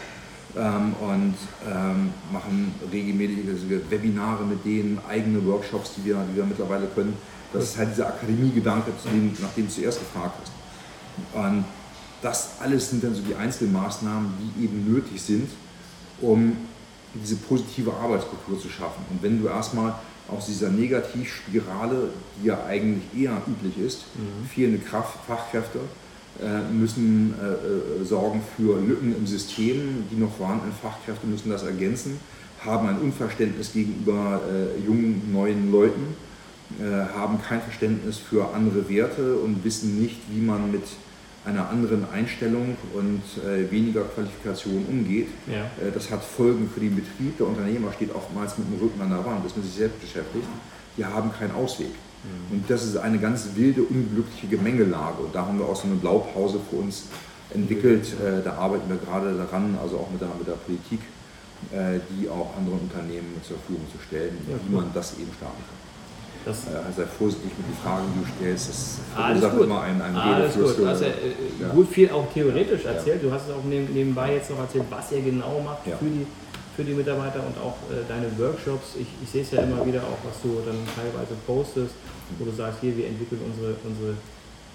ähm, 0.55 0.93
und 1.01 1.35
ähm, 1.67 2.13
machen 2.31 2.73
regelmäßige 2.91 3.81
Webinare 3.89 4.43
mit 4.43 4.63
denen, 4.63 4.99
eigene 5.09 5.43
Workshops, 5.45 5.93
die 5.97 6.05
wir, 6.05 6.23
die 6.31 6.35
wir 6.35 6.45
mittlerweile 6.45 6.85
können. 6.87 7.17
Das 7.51 7.63
ist 7.63 7.77
halt 7.77 7.91
dieser 7.91 8.07
Akademiegedanke, 8.07 8.91
nach 9.41 9.53
dem 9.53 9.67
du 9.67 9.73
zuerst 9.73 9.99
gefragt 9.99 10.35
hast. 10.41 10.51
Und 11.33 11.65
das 12.21 12.51
alles 12.61 12.89
sind 12.89 13.03
dann 13.03 13.13
so 13.13 13.21
die 13.21 13.35
Einzelmaßnahmen, 13.35 14.33
die 14.39 14.65
eben 14.65 14.91
nötig 14.91 15.21
sind, 15.21 15.49
um 16.21 16.55
diese 17.13 17.35
positive 17.35 17.93
Arbeitskultur 17.93 18.59
zu 18.59 18.69
schaffen. 18.69 19.03
Und 19.09 19.21
wenn 19.21 19.41
du 19.41 19.47
erstmal 19.47 19.93
aus 20.29 20.45
dieser 20.47 20.69
Negativspirale, 20.69 22.09
die 22.41 22.47
ja 22.47 22.65
eigentlich 22.65 23.03
eher 23.23 23.41
üblich 23.47 23.77
ist, 23.77 24.05
mhm. 24.15 24.47
fehlende 24.47 24.79
Kraft, 24.79 25.19
Fachkräfte 25.27 25.79
äh, 26.41 26.71
müssen 26.73 27.33
äh, 27.39 28.01
äh, 28.01 28.05
sorgen 28.05 28.41
für 28.55 28.79
Lücken 28.79 29.15
im 29.15 29.27
System, 29.27 30.05
die 30.09 30.15
noch 30.15 30.35
vorhandenen 30.35 30.73
Fachkräfte 30.73 31.27
müssen 31.27 31.49
das 31.49 31.63
ergänzen, 31.63 32.19
haben 32.65 32.87
ein 32.87 32.99
Unverständnis 32.99 33.73
gegenüber 33.73 34.41
äh, 34.49 34.85
jungen, 34.85 35.31
neuen 35.31 35.71
Leuten, 35.71 36.15
äh, 36.79 36.83
haben 37.15 37.39
kein 37.41 37.61
Verständnis 37.61 38.17
für 38.17 38.53
andere 38.53 38.89
Werte 38.89 39.35
und 39.35 39.63
wissen 39.63 40.01
nicht, 40.01 40.21
wie 40.31 40.41
man 40.41 40.71
mit 40.71 40.83
einer 41.45 41.69
anderen 41.69 42.09
Einstellung 42.09 42.77
und 42.93 43.21
äh, 43.43 43.69
weniger 43.69 44.03
Qualifikation 44.03 44.85
umgeht. 44.85 45.27
Ja. 45.47 45.65
Äh, 45.85 45.91
das 45.93 46.09
hat 46.09 46.23
Folgen 46.23 46.69
für 46.73 46.79
den 46.79 46.95
Betrieb. 46.95 47.37
Der 47.37 47.47
Unternehmer 47.47 47.91
steht 47.91 48.13
oftmals 48.15 48.57
mit 48.57 48.67
dem 48.67 48.79
Rücken 48.79 49.01
an 49.01 49.09
der 49.09 49.25
Wand, 49.25 49.45
ist 49.45 49.57
mit 49.57 49.65
sich 49.65 49.75
selbst 49.75 49.99
beschäftigt. 49.99 50.47
Die 50.97 51.05
haben 51.05 51.31
keinen 51.33 51.53
Ausweg. 51.53 51.89
Mhm. 51.89 52.57
Und 52.57 52.69
das 52.69 52.83
ist 52.85 52.97
eine 52.97 53.19
ganz 53.19 53.49
wilde, 53.55 53.83
unglückliche 53.83 54.47
Gemengelage. 54.47 55.23
Und 55.23 55.35
da 55.35 55.45
haben 55.45 55.59
wir 55.59 55.65
auch 55.65 55.75
so 55.75 55.87
eine 55.87 55.95
Blaupause 55.95 56.59
für 56.69 56.77
uns 56.77 57.05
entwickelt. 57.53 58.13
Äh, 58.13 58.41
da 58.43 58.53
arbeiten 58.53 58.89
wir 58.89 58.97
gerade 58.97 59.35
daran, 59.35 59.77
also 59.81 59.97
auch 59.97 60.09
mit 60.11 60.21
der, 60.21 60.29
mit 60.37 60.47
der 60.47 60.53
Politik, 60.53 61.01
äh, 61.71 61.99
die 62.09 62.29
auch 62.29 62.55
anderen 62.57 62.79
Unternehmen 62.79 63.41
zur 63.45 63.57
Verfügung 63.57 63.85
zu 63.91 64.01
stellen, 64.07 64.37
ja, 64.49 64.55
wie 64.65 64.75
man 64.75 64.91
das 64.93 65.13
eben 65.19 65.31
starten 65.35 65.61
kann. 65.67 65.82
Das 66.45 66.67
äh, 66.67 66.91
sei 66.95 67.05
vorsichtig 67.05 67.51
mit 67.57 67.67
den 67.67 67.77
Fragen, 67.81 68.03
die 68.13 68.19
du 68.19 68.27
stellst. 68.35 68.69
Das 68.69 68.99
verursacht 69.15 69.61
immer 69.61 69.81
einen, 69.81 70.01
einen 70.01 70.15
Alles 70.17 70.55
gut. 70.55 70.77
Du 70.77 70.87
hast 70.87 71.01
ja, 71.01 71.07
ja, 71.07 71.69
gut 71.69 71.87
viel 71.87 72.09
auch 72.09 72.27
theoretisch 72.33 72.83
erzählt. 72.83 73.23
Ja. 73.23 73.29
Du 73.29 73.33
hast 73.33 73.47
es 73.47 73.53
auch 73.55 73.63
nebenbei 73.63 74.35
jetzt 74.35 74.49
noch 74.49 74.59
erzählt, 74.59 74.85
was 74.89 75.11
ihr 75.11 75.21
genau 75.21 75.61
macht 75.63 75.87
ja. 75.87 75.95
für, 75.95 76.05
die, 76.05 76.27
für 76.75 76.83
die 76.83 76.93
Mitarbeiter 76.93 77.39
und 77.39 77.55
auch 77.63 77.77
äh, 77.87 78.03
deine 78.09 78.27
Workshops. 78.37 78.99
Ich, 78.99 79.07
ich 79.23 79.29
sehe 79.29 79.43
es 79.43 79.51
ja 79.51 79.63
immer 79.63 79.85
wieder 79.85 80.01
auch, 80.03 80.19
was 80.27 80.41
du 80.43 80.59
dann 80.65 80.79
teilweise 80.95 81.33
postest, 81.47 81.95
wo 82.37 82.43
du 82.43 82.51
sagst, 82.51 82.79
hier, 82.81 82.97
wir 82.97 83.07
entwickeln 83.07 83.39
unsere, 83.47 83.75
unsere 83.87 84.15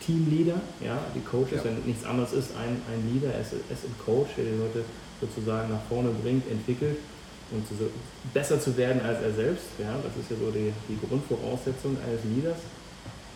Teamleader, 0.01 0.61
ja, 0.81 0.97
die 1.15 1.21
Coaches, 1.21 1.65
wenn 1.65 1.77
nichts 1.85 2.07
anderes 2.07 2.33
ist, 2.33 2.57
ein, 2.57 2.81
ein 2.89 3.01
Leader, 3.13 3.35
es 3.39 3.53
ist 3.53 3.85
ein 3.85 3.95
Coach, 4.07 4.31
der 4.39 4.45
die 4.45 4.57
Leute 4.57 4.89
sozusagen 5.21 5.69
nach 5.69 5.83
vorne 5.91 6.09
bringt, 6.23 6.49
entwickelt 6.49 6.97
und 7.51 7.67
so 7.67 7.91
besser 8.35 8.61
zu 8.61 8.77
werden 8.77 9.01
als 9.03 9.23
er 9.23 9.33
selbst. 9.33 9.67
Ja, 9.79 9.95
das 10.03 10.13
ist 10.21 10.31
ja 10.31 10.37
so 10.37 10.51
die, 10.51 10.73
die 10.89 10.99
Grundvoraussetzung 11.07 11.97
eines 12.05 12.25
Leaders. 12.25 12.59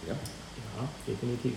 Ja. 0.07 0.15
ja, 0.15 0.89
definitiv. 1.07 1.55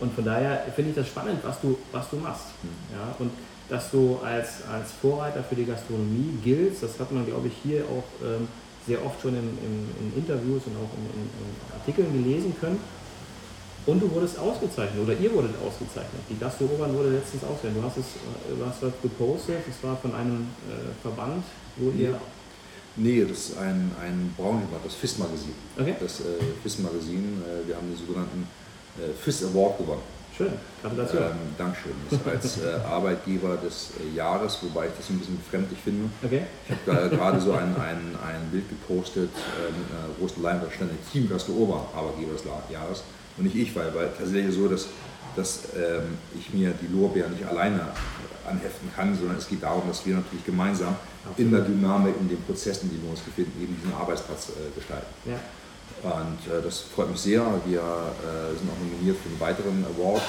Und 0.00 0.14
von 0.14 0.24
daher 0.24 0.64
finde 0.74 0.90
ich 0.90 0.96
das 0.96 1.08
spannend, 1.08 1.40
was 1.42 1.60
du, 1.60 1.76
was 1.92 2.08
du 2.10 2.16
machst. 2.16 2.46
Mhm. 2.62 2.96
Ja, 2.96 3.14
und 3.18 3.30
dass 3.68 3.90
du 3.90 4.18
als, 4.24 4.66
als 4.66 4.90
Vorreiter 5.00 5.44
für 5.44 5.54
die 5.54 5.64
Gastronomie 5.64 6.38
giltst, 6.42 6.82
das 6.82 6.98
hat 6.98 7.12
man, 7.12 7.24
glaube 7.24 7.48
ich, 7.48 7.54
hier 7.62 7.84
auch 7.84 8.04
ähm, 8.24 8.48
sehr 8.86 9.04
oft 9.04 9.20
schon 9.22 9.34
in, 9.34 9.46
in, 9.62 9.88
in, 10.00 10.16
Interviews 10.16 10.62
und 10.66 10.74
auch 10.76 10.90
in, 10.96 11.06
in 11.22 11.30
Artikeln 11.78 12.12
gelesen 12.12 12.54
können. 12.60 12.80
Und 13.86 14.02
du 14.02 14.10
wurdest 14.12 14.38
ausgezeichnet 14.38 15.02
oder 15.02 15.14
ihr 15.14 15.32
wurdet 15.32 15.54
ausgezeichnet. 15.64 16.20
Die 16.28 16.38
Gastro 16.38 16.64
Obern 16.64 16.94
wurde 16.94 17.10
letztens 17.10 17.44
ausgezeichnet. 17.44 17.82
Du 17.82 17.86
hast 17.86 17.96
es 17.96 18.06
äh, 18.16 18.58
du 18.58 18.66
hast 18.66 18.82
was 18.82 18.92
gepostet, 19.02 19.62
es 19.68 19.82
war 19.86 19.96
von 19.96 20.14
einem 20.14 20.48
äh, 20.68 20.90
Verband, 21.02 21.44
wo 21.76 21.90
ihr. 21.90 22.20
Nee, 22.96 23.24
das 23.24 23.38
ist 23.38 23.58
ein, 23.58 23.92
ein 24.02 24.34
Braunblatt, 24.36 24.84
das 24.84 24.94
FIS-Magazin. 24.94 25.54
Okay. 25.78 25.94
Das 26.00 26.20
äh, 26.20 26.24
FIS-Magazin, 26.62 27.42
äh, 27.42 27.68
wir 27.68 27.76
haben 27.76 27.88
den 27.88 27.96
sogenannten 27.96 28.46
äh, 28.98 29.12
FIS 29.14 29.44
Award 29.44 29.78
gewonnen. 29.78 30.02
Schön, 30.36 30.52
Gratulation. 30.82 31.22
Ähm, 31.22 31.54
Dankeschön. 31.56 31.92
Das 32.10 32.26
als 32.26 32.58
äh, 32.58 32.84
Arbeitgeber 32.84 33.56
des 33.56 33.90
äh, 34.00 34.16
Jahres, 34.16 34.58
wobei 34.62 34.86
ich 34.86 34.92
das 34.96 35.08
ein 35.10 35.18
bisschen 35.18 35.36
befremdlich 35.36 35.78
finde. 35.78 36.10
Okay. 36.22 36.42
Ich 36.66 36.70
habe 36.70 37.08
da 37.10 37.16
gerade 37.16 37.40
so 37.40 37.52
ein, 37.52 37.74
ein, 37.76 38.16
ein 38.26 38.50
Bild 38.50 38.68
gepostet 38.68 39.30
mit 39.30 39.98
einer 39.98 40.08
großen 40.18 40.42
Leinwand, 40.42 40.72
stand 40.72 40.90
Team 41.12 41.28
Gastro 41.28 41.52
Ober, 41.52 41.86
Arbeitgeber 41.94 42.32
des 42.32 42.44
Jahres 42.72 43.02
und 43.36 43.44
nicht 43.44 43.56
ich, 43.56 43.74
weil, 43.74 43.94
weil 43.94 44.10
tatsächlich 44.16 44.54
so, 44.54 44.68
dass, 44.68 44.86
dass 45.36 45.60
ähm, 45.76 46.18
ich 46.38 46.52
mir 46.52 46.72
die 46.72 46.92
Lorbeeren 46.92 47.32
nicht 47.32 47.46
alleine 47.46 47.80
anheften 48.48 48.90
kann, 48.94 49.16
sondern 49.16 49.38
es 49.38 49.48
geht 49.48 49.62
darum, 49.62 49.82
dass 49.88 50.04
wir 50.04 50.16
natürlich 50.16 50.44
gemeinsam. 50.44 50.96
In 51.36 51.50
der 51.50 51.60
Dynamik, 51.60 52.14
in 52.20 52.28
den 52.28 52.42
Prozessen, 52.42 52.90
die 52.90 53.02
wir 53.02 53.10
uns 53.10 53.20
befinden, 53.20 53.52
eben 53.62 53.76
diesen 53.76 53.92
Arbeitsplatz 53.94 54.50
äh, 54.50 54.74
gestalten. 54.74 55.12
Ja. 55.26 55.38
Und 56.02 56.40
äh, 56.48 56.62
das 56.62 56.80
freut 56.80 57.10
mich 57.10 57.20
sehr. 57.20 57.44
Wir 57.66 57.80
äh, 57.80 58.56
sind 58.56 58.70
auch 58.70 58.78
nominiert 58.78 59.16
für 59.18 59.28
einen 59.28 59.40
weiteren 59.40 59.84
Award. 59.84 60.22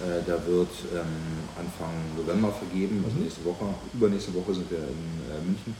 Äh, 0.00 0.24
der 0.26 0.46
wird 0.46 0.72
ähm, 0.94 1.44
Anfang 1.58 1.92
November 2.16 2.50
vergeben, 2.50 3.04
also 3.04 3.16
mhm. 3.16 3.24
nächste 3.24 3.44
Woche. 3.44 3.66
Übernächste 3.92 4.34
Woche 4.34 4.54
sind 4.54 4.70
wir 4.70 4.78
in 4.78 5.04
äh, 5.28 5.44
München. 5.44 5.76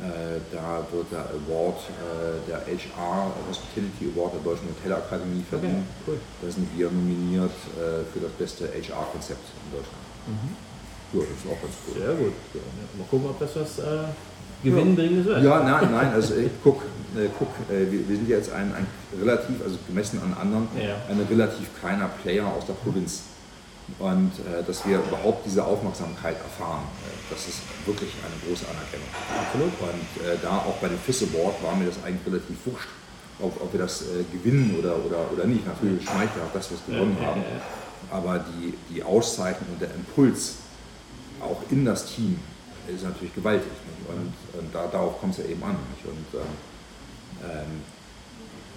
Äh, 0.00 0.40
da 0.52 0.84
wird 0.92 1.10
der 1.10 1.24
Award, 1.32 1.80
der 2.46 2.60
HR 2.60 3.32
Hospitality 3.48 4.12
Award 4.14 4.34
der 4.34 4.40
Deutschen 4.42 4.68
Hotelakademie 4.68 5.42
verliehen. 5.48 5.82
Okay, 6.04 6.12
cool. 6.12 6.20
Da 6.42 6.50
sind 6.50 6.68
wir 6.76 6.90
nominiert 6.90 7.56
für 8.12 8.20
das 8.20 8.32
beste 8.32 8.68
HR-Konzept 8.68 9.40
in 9.64 9.78
Deutschland. 9.78 10.04
Mhm. 10.26 10.67
Ja, 11.12 11.20
das 11.20 11.28
ist 11.28 11.46
auch 11.46 11.62
ganz 11.62 11.74
cool. 11.86 12.02
Sehr 12.02 12.14
gut. 12.14 12.32
Ja, 12.54 12.60
mal 12.98 13.06
gucken, 13.10 13.30
ob 13.30 13.38
das 13.38 13.56
was 13.56 13.78
äh, 13.78 14.08
gewinnbringendes 14.62 15.26
wird. 15.26 15.42
Ja, 15.42 15.62
nein, 15.62 15.90
nein, 15.90 16.12
also 16.12 16.34
äh, 16.34 16.50
guck, 16.62 16.82
äh, 17.16 17.28
guck 17.38 17.48
wir, 17.68 18.08
wir, 18.08 18.16
sind 18.16 18.28
jetzt 18.28 18.52
ein, 18.52 18.74
ein, 18.74 18.86
relativ, 19.18 19.62
also 19.64 19.78
gemessen 19.86 20.20
an 20.22 20.36
anderen, 20.40 20.68
ja. 20.76 20.96
ein 21.08 21.20
relativ 21.30 21.68
kleiner 21.80 22.08
Player 22.22 22.46
aus 22.46 22.66
der 22.66 22.74
Provinz 22.74 23.22
und 23.98 24.32
äh, 24.44 24.62
dass 24.66 24.86
wir 24.86 24.98
überhaupt 24.98 25.46
diese 25.46 25.64
Aufmerksamkeit 25.64 26.36
erfahren. 26.36 26.84
Äh, 27.06 27.32
das 27.32 27.48
ist 27.48 27.60
wirklich 27.86 28.12
eine 28.20 28.36
große 28.44 28.66
Anerkennung. 28.68 29.08
Absolut. 29.32 29.72
Und 29.80 30.08
äh, 30.22 30.36
da 30.42 30.58
auch 30.58 30.76
bei 30.76 30.88
dem 30.88 30.98
FIS 30.98 31.22
Award 31.22 31.62
war 31.62 31.74
mir 31.74 31.86
das 31.86 31.96
eigentlich 32.04 32.26
relativ 32.26 32.56
wurscht, 32.66 32.88
ob, 33.40 33.60
ob 33.60 33.72
wir 33.72 33.80
das 33.80 34.02
äh, 34.02 34.24
gewinnen 34.30 34.76
oder, 34.78 34.94
oder, 35.04 35.32
oder 35.32 35.44
nicht. 35.46 35.66
Natürlich 35.66 36.04
schmeichelhaft, 36.04 36.54
dass 36.54 36.70
wir 36.70 36.76
es 36.76 36.84
gewonnen 36.84 37.16
ja, 37.20 37.26
haben. 37.28 37.40
Ja, 37.42 37.56
ja. 37.56 37.62
Aber 38.10 38.44
die, 38.44 38.74
die 38.92 39.02
Auszeichnung 39.02 39.72
und 39.72 39.80
der 39.80 39.90
Impuls 39.94 40.56
auch 41.40 41.62
in 41.70 41.84
das 41.84 42.06
Team 42.06 42.38
ist 42.88 43.04
natürlich 43.04 43.34
gewaltig. 43.34 43.70
Und, 44.08 44.32
und 44.58 44.74
da, 44.74 44.86
darauf 44.86 45.20
kommt 45.20 45.38
es 45.38 45.44
ja 45.44 45.50
eben 45.50 45.62
an. 45.62 45.76
Nicht? 45.94 46.06
Und 46.06 46.40
ähm, 46.40 46.54
ähm, 47.44 47.82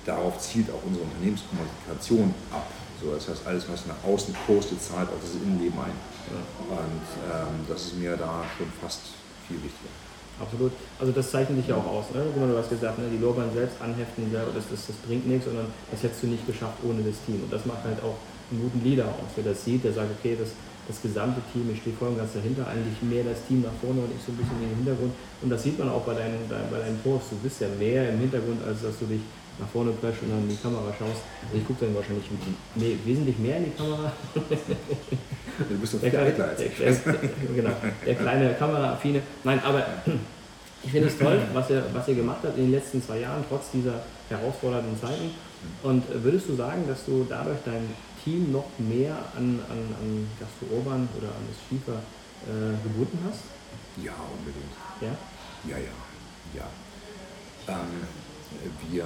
darauf 0.05 0.37
zielt 0.39 0.69
auch 0.69 0.83
unsere 0.85 1.05
Unternehmenskommunikation 1.05 2.33
ab. 2.51 2.67
So, 3.01 3.11
das 3.11 3.27
heißt, 3.27 3.47
alles, 3.47 3.65
was 3.69 3.85
nach 3.87 3.97
außen 4.05 4.35
postet, 4.45 4.81
zahlt 4.81 5.09
auch 5.09 5.21
das 5.21 5.33
Innenleben 5.41 5.79
ein. 5.79 5.95
Ja. 6.29 6.77
Und 6.77 7.05
ähm, 7.25 7.65
das 7.67 7.85
ist 7.85 7.97
mir 7.97 8.15
da 8.15 8.43
schon 8.57 8.67
fast 8.81 9.01
viel 9.47 9.57
wichtiger. 9.57 9.89
Absolut. 10.39 10.71
Also 10.99 11.11
das 11.11 11.29
zeichnet 11.29 11.59
dich 11.59 11.67
ja 11.67 11.75
auch 11.75 11.85
aus. 11.85 12.05
Ne? 12.13 12.25
Du 12.33 12.57
hast 12.57 12.69
gesagt, 12.69 12.97
ne? 12.97 13.05
die 13.11 13.17
Lorbeeren 13.17 13.53
selbst 13.53 13.81
anheften, 13.81 14.31
das, 14.33 14.65
das, 14.69 14.87
das 14.87 14.95
bringt 15.07 15.27
nichts, 15.27 15.45
sondern 15.45 15.67
das 15.91 16.01
hättest 16.01 16.23
du 16.23 16.27
nicht 16.27 16.45
geschafft 16.47 16.77
ohne 16.83 17.03
das 17.03 17.15
Team. 17.25 17.43
Und 17.43 17.53
das 17.53 17.65
macht 17.65 17.83
halt 17.83 18.01
auch 18.03 18.17
einen 18.49 18.61
guten 18.61 18.83
Leader 18.83 19.05
aus, 19.05 19.29
wer 19.35 19.53
das 19.53 19.63
sieht, 19.63 19.83
der 19.83 19.93
sagt, 19.93 20.09
okay, 20.19 20.35
das, 20.39 20.49
das 20.87 21.01
gesamte 21.01 21.41
Team, 21.53 21.69
ich 21.71 21.81
stehe 21.81 21.95
voll 21.95 22.09
und 22.09 22.17
ganz 22.17 22.33
dahinter, 22.33 22.67
eigentlich 22.67 22.97
mehr 23.01 23.23
das 23.23 23.45
Team 23.47 23.61
nach 23.61 23.75
vorne 23.81 24.01
und 24.01 24.11
ich 24.11 24.21
so 24.23 24.31
ein 24.31 24.37
bisschen 24.37 24.57
in 24.61 24.69
den 24.69 24.77
Hintergrund. 24.77 25.13
Und 25.41 25.49
das 25.49 25.63
sieht 25.63 25.77
man 25.77 25.89
auch 25.89 26.01
bei 26.01 26.13
deinen, 26.13 26.49
bei 26.49 26.79
deinen 26.79 26.99
Posts. 26.99 27.29
Du 27.31 27.35
bist 27.37 27.61
ja 27.61 27.67
mehr 27.79 28.09
im 28.09 28.19
Hintergrund, 28.19 28.59
als 28.65 28.81
dass 28.81 28.97
du 28.99 29.05
dich 29.05 29.21
nach 29.59 29.67
vorne 29.67 29.91
presst 29.91 30.23
und 30.23 30.29
dann 30.29 30.41
in 30.41 30.49
die 30.49 30.57
Kamera 30.57 30.89
schaust. 30.97 31.21
Also 31.45 31.57
ich 31.57 31.65
gucke 31.65 31.85
dann 31.85 31.95
wahrscheinlich 31.95 32.25
mehr, 32.75 32.95
wesentlich 33.05 33.37
mehr 33.37 33.57
in 33.57 33.65
die 33.65 33.77
Kamera. 33.77 34.11
Du 35.69 35.77
bist 35.77 35.93
doch 35.93 35.99
der, 35.99 36.09
viel 36.09 36.31
kleine, 36.31 36.55
der, 36.55 36.91
der, 36.91 37.17
genau, 37.55 37.75
der 38.03 38.15
kleine 38.15 38.53
Kameraaffine. 38.55 39.21
Nein, 39.43 39.61
aber 39.63 39.85
ich 40.83 40.89
finde 40.89 41.07
es 41.07 41.17
toll, 41.17 41.39
was 41.53 41.69
ihr, 41.69 41.83
was 41.93 42.07
ihr 42.07 42.15
gemacht 42.15 42.39
habt 42.43 42.57
in 42.57 42.63
den 42.63 42.71
letzten 42.71 43.03
zwei 43.03 43.19
Jahren, 43.19 43.43
trotz 43.47 43.69
dieser 43.69 44.01
herausfordernden 44.29 44.99
Zeiten. 44.99 45.29
Und 45.83 46.03
würdest 46.23 46.49
du 46.49 46.55
sagen, 46.55 46.85
dass 46.87 47.05
du 47.05 47.27
dadurch 47.29 47.59
dein 47.63 47.89
Team 48.23 48.51
noch 48.51 48.67
mehr 48.77 49.15
an, 49.35 49.59
an, 49.69 49.95
an 49.99 50.27
Gastro 50.39 50.75
Urban 50.75 51.07
oder 51.17 51.29
an 51.29 51.47
das 51.47 51.57
Schiefer 51.67 52.01
äh, 52.47 52.83
gebunden 52.83 53.19
hast? 53.27 53.41
Ja, 54.03 54.13
unbedingt. 54.37 54.73
Ja? 55.01 55.17
Ja, 55.69 55.77
ja, 55.77 55.93
ja. 56.55 56.67
Ähm, 57.67 58.89
wir, 58.89 59.05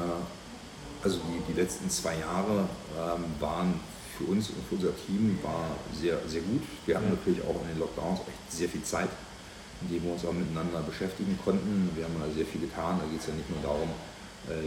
also 1.03 1.19
die, 1.19 1.53
die 1.53 1.60
letzten 1.60 1.89
zwei 1.89 2.17
Jahre 2.17 2.67
ähm, 2.98 3.25
waren 3.39 3.79
für 4.17 4.25
uns 4.25 4.50
und 4.50 4.65
für 4.67 4.75
unser 4.75 4.95
Team 5.05 5.38
war 5.43 5.65
sehr, 5.93 6.17
sehr 6.27 6.41
gut. 6.41 6.63
Wir 6.86 6.95
hatten 6.95 7.10
ja. 7.10 7.15
natürlich 7.15 7.41
auch 7.43 7.62
in 7.62 7.67
den 7.69 7.79
Lockdowns 7.79 8.22
echt 8.22 8.51
sehr 8.51 8.69
viel 8.69 8.84
Zeit 8.84 9.10
in 9.81 9.89
dem 9.89 10.03
wir 10.03 10.13
uns 10.13 10.25
auch 10.25 10.34
miteinander 10.34 10.79
beschäftigen 10.81 11.38
konnten. 11.43 11.89
Wir 11.95 12.05
haben 12.05 12.15
da 12.19 12.31
sehr 12.34 12.45
viel 12.45 12.62
getan. 12.62 13.00
Da 13.00 13.05
geht 13.05 13.19
es 13.19 13.27
ja 13.27 13.34
nicht 13.34 13.50
nur 13.50 13.62
darum, 13.62 13.89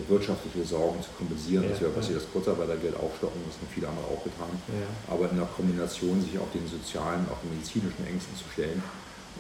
wirtschaftliche 0.09 0.67
Sorgen 0.67 1.03
zu 1.03 1.11
kompensieren, 1.17 1.65
ja, 1.65 1.71
dass 1.71 1.81
wir 1.81 1.91
quasi 1.91 2.15
das 2.15 2.27
Kurzarbeitergeld 2.33 2.97
aufstocken, 2.97 3.41
das 3.47 3.57
haben 3.57 3.71
viele 3.71 3.89
andere 3.89 4.07
auch 4.07 4.23
getan, 4.25 4.51
ja. 4.75 4.89
aber 5.13 5.31
in 5.31 5.37
der 5.37 5.47
Kombination 5.47 6.21
sich 6.21 6.39
auch 6.39 6.51
den 6.51 6.67
sozialen, 6.67 7.27
auch 7.31 7.39
den 7.47 7.55
medizinischen 7.55 8.03
Ängsten 8.07 8.35
zu 8.35 8.45
stellen 8.51 8.83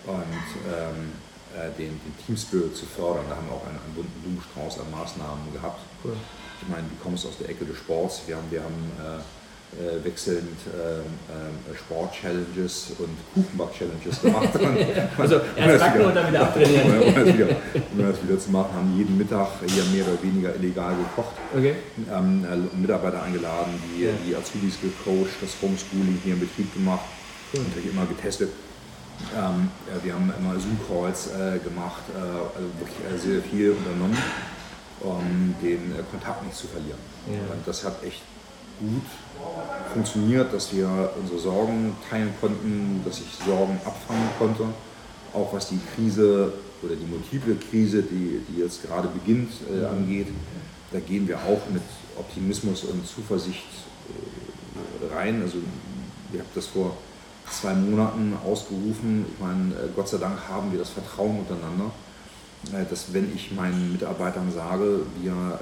und 0.06 0.46
ähm, 0.70 1.12
äh, 1.56 1.72
den, 1.78 1.98
den 1.98 2.14
Teamspirit 2.24 2.76
zu 2.76 2.86
fördern. 2.86 3.24
Da 3.28 3.36
haben 3.36 3.48
wir 3.48 3.56
auch 3.56 3.66
einen, 3.66 3.80
einen 3.80 3.94
bunten 3.94 4.20
Blumenstrauß 4.22 4.80
an 4.80 4.90
Maßnahmen 4.90 5.52
gehabt. 5.52 5.80
Cool. 6.04 6.14
Ich 6.60 6.68
meine, 6.68 6.86
du 6.86 6.96
kommst 7.02 7.26
aus 7.26 7.38
der 7.38 7.48
Ecke 7.48 7.64
des 7.64 7.78
Sports. 7.78 8.22
Wir 8.26 8.36
haben, 8.36 8.50
wir 8.50 8.62
haben 8.62 8.80
äh, 8.98 9.22
äh, 9.76 10.02
wechselnd 10.02 10.56
äh, 10.72 11.00
äh, 11.00 11.76
Sport-Challenges 11.76 12.92
und 12.98 13.10
Kuchenback-Challenges 13.34 14.22
gemacht. 14.22 14.48
also 15.18 15.40
erst 15.56 15.78
backen 15.78 16.00
und 16.06 16.14
dann 16.14 16.28
wieder 16.28 16.40
abtrainieren. 16.48 17.02
Um, 17.02 17.14
das 17.14 17.34
wieder, 17.34 17.48
um 17.92 17.98
das 17.98 18.22
wieder 18.22 18.38
zu 18.38 18.50
machen, 18.50 18.72
haben 18.74 18.96
jeden 18.96 19.18
Mittag 19.18 19.48
hier 19.66 19.84
mehr 19.84 20.06
oder 20.06 20.22
weniger 20.22 20.54
illegal 20.56 20.94
gekocht. 20.96 21.36
Okay. 21.54 21.74
Ähm, 22.10 22.46
äh, 22.50 22.76
Mitarbeiter 22.76 23.22
eingeladen, 23.22 23.74
die, 23.84 24.04
ja. 24.04 24.10
die 24.26 24.34
Azubis 24.34 24.80
gecoacht, 24.80 25.36
das 25.42 25.50
Homeschooling 25.60 26.18
hier 26.24 26.32
im 26.32 26.40
Betrieb 26.40 26.72
gemacht, 26.72 27.04
cool. 27.52 27.60
natürlich 27.68 27.92
immer 27.92 28.06
getestet. 28.06 28.48
Ähm, 29.36 29.68
ja, 29.86 30.02
wir 30.02 30.14
haben 30.14 30.32
immer 30.38 30.58
Zoom-Calls 30.58 31.26
äh, 31.26 31.58
gemacht, 31.58 32.04
äh, 32.16 32.20
also 32.20 32.68
wirklich 32.78 33.20
sehr 33.20 33.42
viel 33.42 33.72
unternommen, 33.72 34.16
um 35.00 35.54
den 35.60 35.92
Kontakt 36.10 36.42
nicht 36.46 36.56
zu 36.56 36.68
verlieren. 36.68 36.98
Ja. 37.26 37.54
Das 37.66 37.84
hat 37.84 38.02
echt 38.02 38.22
gut 38.80 39.02
funktioniert, 39.92 40.52
dass 40.52 40.72
wir 40.72 41.10
unsere 41.20 41.38
Sorgen 41.38 41.96
teilen 42.08 42.32
konnten, 42.40 43.02
dass 43.04 43.20
ich 43.20 43.44
Sorgen 43.44 43.80
abfangen 43.84 44.28
konnte, 44.38 44.64
auch 45.32 45.52
was 45.52 45.68
die 45.68 45.80
Krise 45.94 46.52
oder 46.82 46.94
die 46.94 47.06
multiple 47.06 47.56
Krise, 47.56 48.02
die, 48.02 48.40
die 48.48 48.60
jetzt 48.60 48.82
gerade 48.82 49.08
beginnt, 49.08 49.50
äh, 49.70 49.84
angeht. 49.86 50.28
Da 50.92 51.00
gehen 51.00 51.26
wir 51.26 51.38
auch 51.38 51.60
mit 51.72 51.82
Optimismus 52.18 52.84
und 52.84 53.06
Zuversicht 53.06 53.66
äh, 54.08 55.14
rein. 55.14 55.42
Also 55.42 55.58
ich 56.32 56.38
habe 56.38 56.48
das 56.54 56.66
vor 56.66 56.96
zwei 57.50 57.74
Monaten 57.74 58.36
ausgerufen. 58.44 59.26
Ich 59.32 59.40
meine, 59.40 59.74
äh, 59.74 59.88
Gott 59.94 60.08
sei 60.08 60.18
Dank 60.18 60.38
haben 60.48 60.70
wir 60.70 60.78
das 60.78 60.90
Vertrauen 60.90 61.40
untereinander, 61.40 61.90
äh, 62.72 62.88
dass 62.88 63.12
wenn 63.12 63.34
ich 63.34 63.52
meinen 63.52 63.92
Mitarbeitern 63.92 64.52
sage, 64.52 65.00
wir 65.20 65.60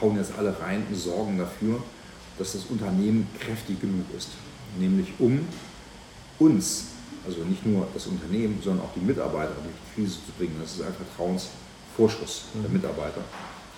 hauen 0.00 0.16
jetzt 0.16 0.32
alle 0.36 0.54
rein 0.60 0.84
und 0.88 0.96
sorgen 0.96 1.38
dafür, 1.38 1.82
dass 2.38 2.52
das 2.52 2.64
Unternehmen 2.66 3.28
kräftig 3.38 3.80
genug 3.80 4.04
ist. 4.16 4.30
Nämlich 4.78 5.08
um 5.18 5.40
uns, 6.38 6.86
also 7.26 7.42
nicht 7.44 7.64
nur 7.64 7.88
das 7.94 8.06
Unternehmen, 8.06 8.60
sondern 8.62 8.84
auch 8.84 8.92
die 8.94 9.00
Mitarbeiter 9.00 9.54
durch 9.62 9.74
die 9.74 9.94
Krise 9.94 10.14
zu 10.14 10.32
bringen. 10.36 10.56
Das 10.60 10.74
ist 10.74 10.82
ein 10.82 10.94
Vertrauensvorschuss 10.94 12.44
der 12.62 12.68
mhm. 12.68 12.76
Mitarbeiter. 12.76 13.22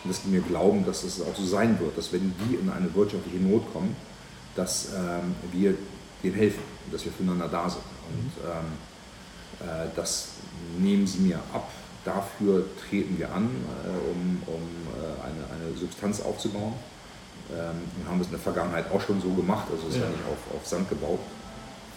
Und 0.05 0.11
dass 0.11 0.23
die 0.23 0.29
mir 0.29 0.41
glauben, 0.41 0.85
dass 0.85 1.05
es 1.05 1.21
auch 1.21 1.35
so 1.37 1.45
sein 1.45 1.79
wird, 1.81 1.97
dass 1.97 2.13
wenn 2.13 2.33
die 2.47 2.57
in 2.57 2.71
eine 2.71 2.93
wirtschaftliche 2.95 3.39
Not 3.39 3.73
kommen, 3.73 3.97
dass 4.55 4.89
ähm, 4.95 5.35
wir 5.53 5.75
denen 6.23 6.35
helfen, 6.35 6.63
dass 6.91 7.05
wir 7.05 7.13
füreinander 7.13 7.49
da 7.49 7.69
sind. 7.69 7.83
Und 8.11 8.33
ähm, 8.45 9.69
äh, 9.69 9.89
das 9.95 10.31
nehmen 10.79 11.07
sie 11.07 11.21
mir 11.21 11.39
ab. 11.53 11.71
Dafür 12.05 12.65
treten 12.89 13.19
wir 13.19 13.33
an, 13.33 13.45
äh, 13.85 14.11
um, 14.11 14.43
um 14.47 14.63
äh, 14.97 15.25
eine, 15.25 15.67
eine 15.69 15.77
Substanz 15.77 16.21
aufzubauen. 16.21 16.75
Ähm, 17.51 17.81
wir 17.97 18.11
haben 18.11 18.21
es 18.21 18.27
in 18.27 18.33
der 18.33 18.41
Vergangenheit 18.41 18.91
auch 18.93 19.01
schon 19.01 19.21
so 19.21 19.31
gemacht, 19.31 19.67
also 19.71 19.89
es 19.89 19.95
ist 19.95 20.01
ja. 20.01 20.05
ja 20.05 20.11
nicht 20.11 20.25
auf, 20.29 20.57
auf 20.57 20.67
Sand 20.67 20.89
gebaut. 20.89 21.21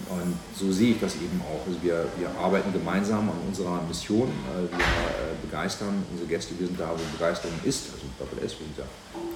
Und 0.09 0.33
so 0.57 0.71
sehe 0.71 0.93
ich 0.93 0.99
das 0.99 1.15
eben 1.15 1.39
auch. 1.41 1.65
Also 1.67 1.77
wir, 1.83 2.05
wir 2.17 2.29
arbeiten 2.39 2.73
gemeinsam 2.73 3.29
an 3.29 3.37
unserer 3.47 3.81
Mission. 3.87 4.29
Äh, 4.29 4.71
wir 4.71 4.79
äh, 4.79 5.35
begeistern 5.43 6.03
unsere 6.11 6.27
Gäste. 6.27 6.57
Wir 6.57 6.67
sind 6.67 6.79
da, 6.79 6.89
wo 6.89 7.17
Begeisterung 7.17 7.53
ist. 7.63 7.89
Also 7.93 8.05
S, 8.43 8.57
wir 8.57 8.65
sind 8.65 8.77
ja 8.77 8.85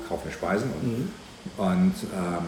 kaufen 0.07 0.31
Speisen 0.31 0.71
und, 0.73 0.83
mhm. 0.83 1.11
und 1.57 1.93
ähm, 2.13 2.45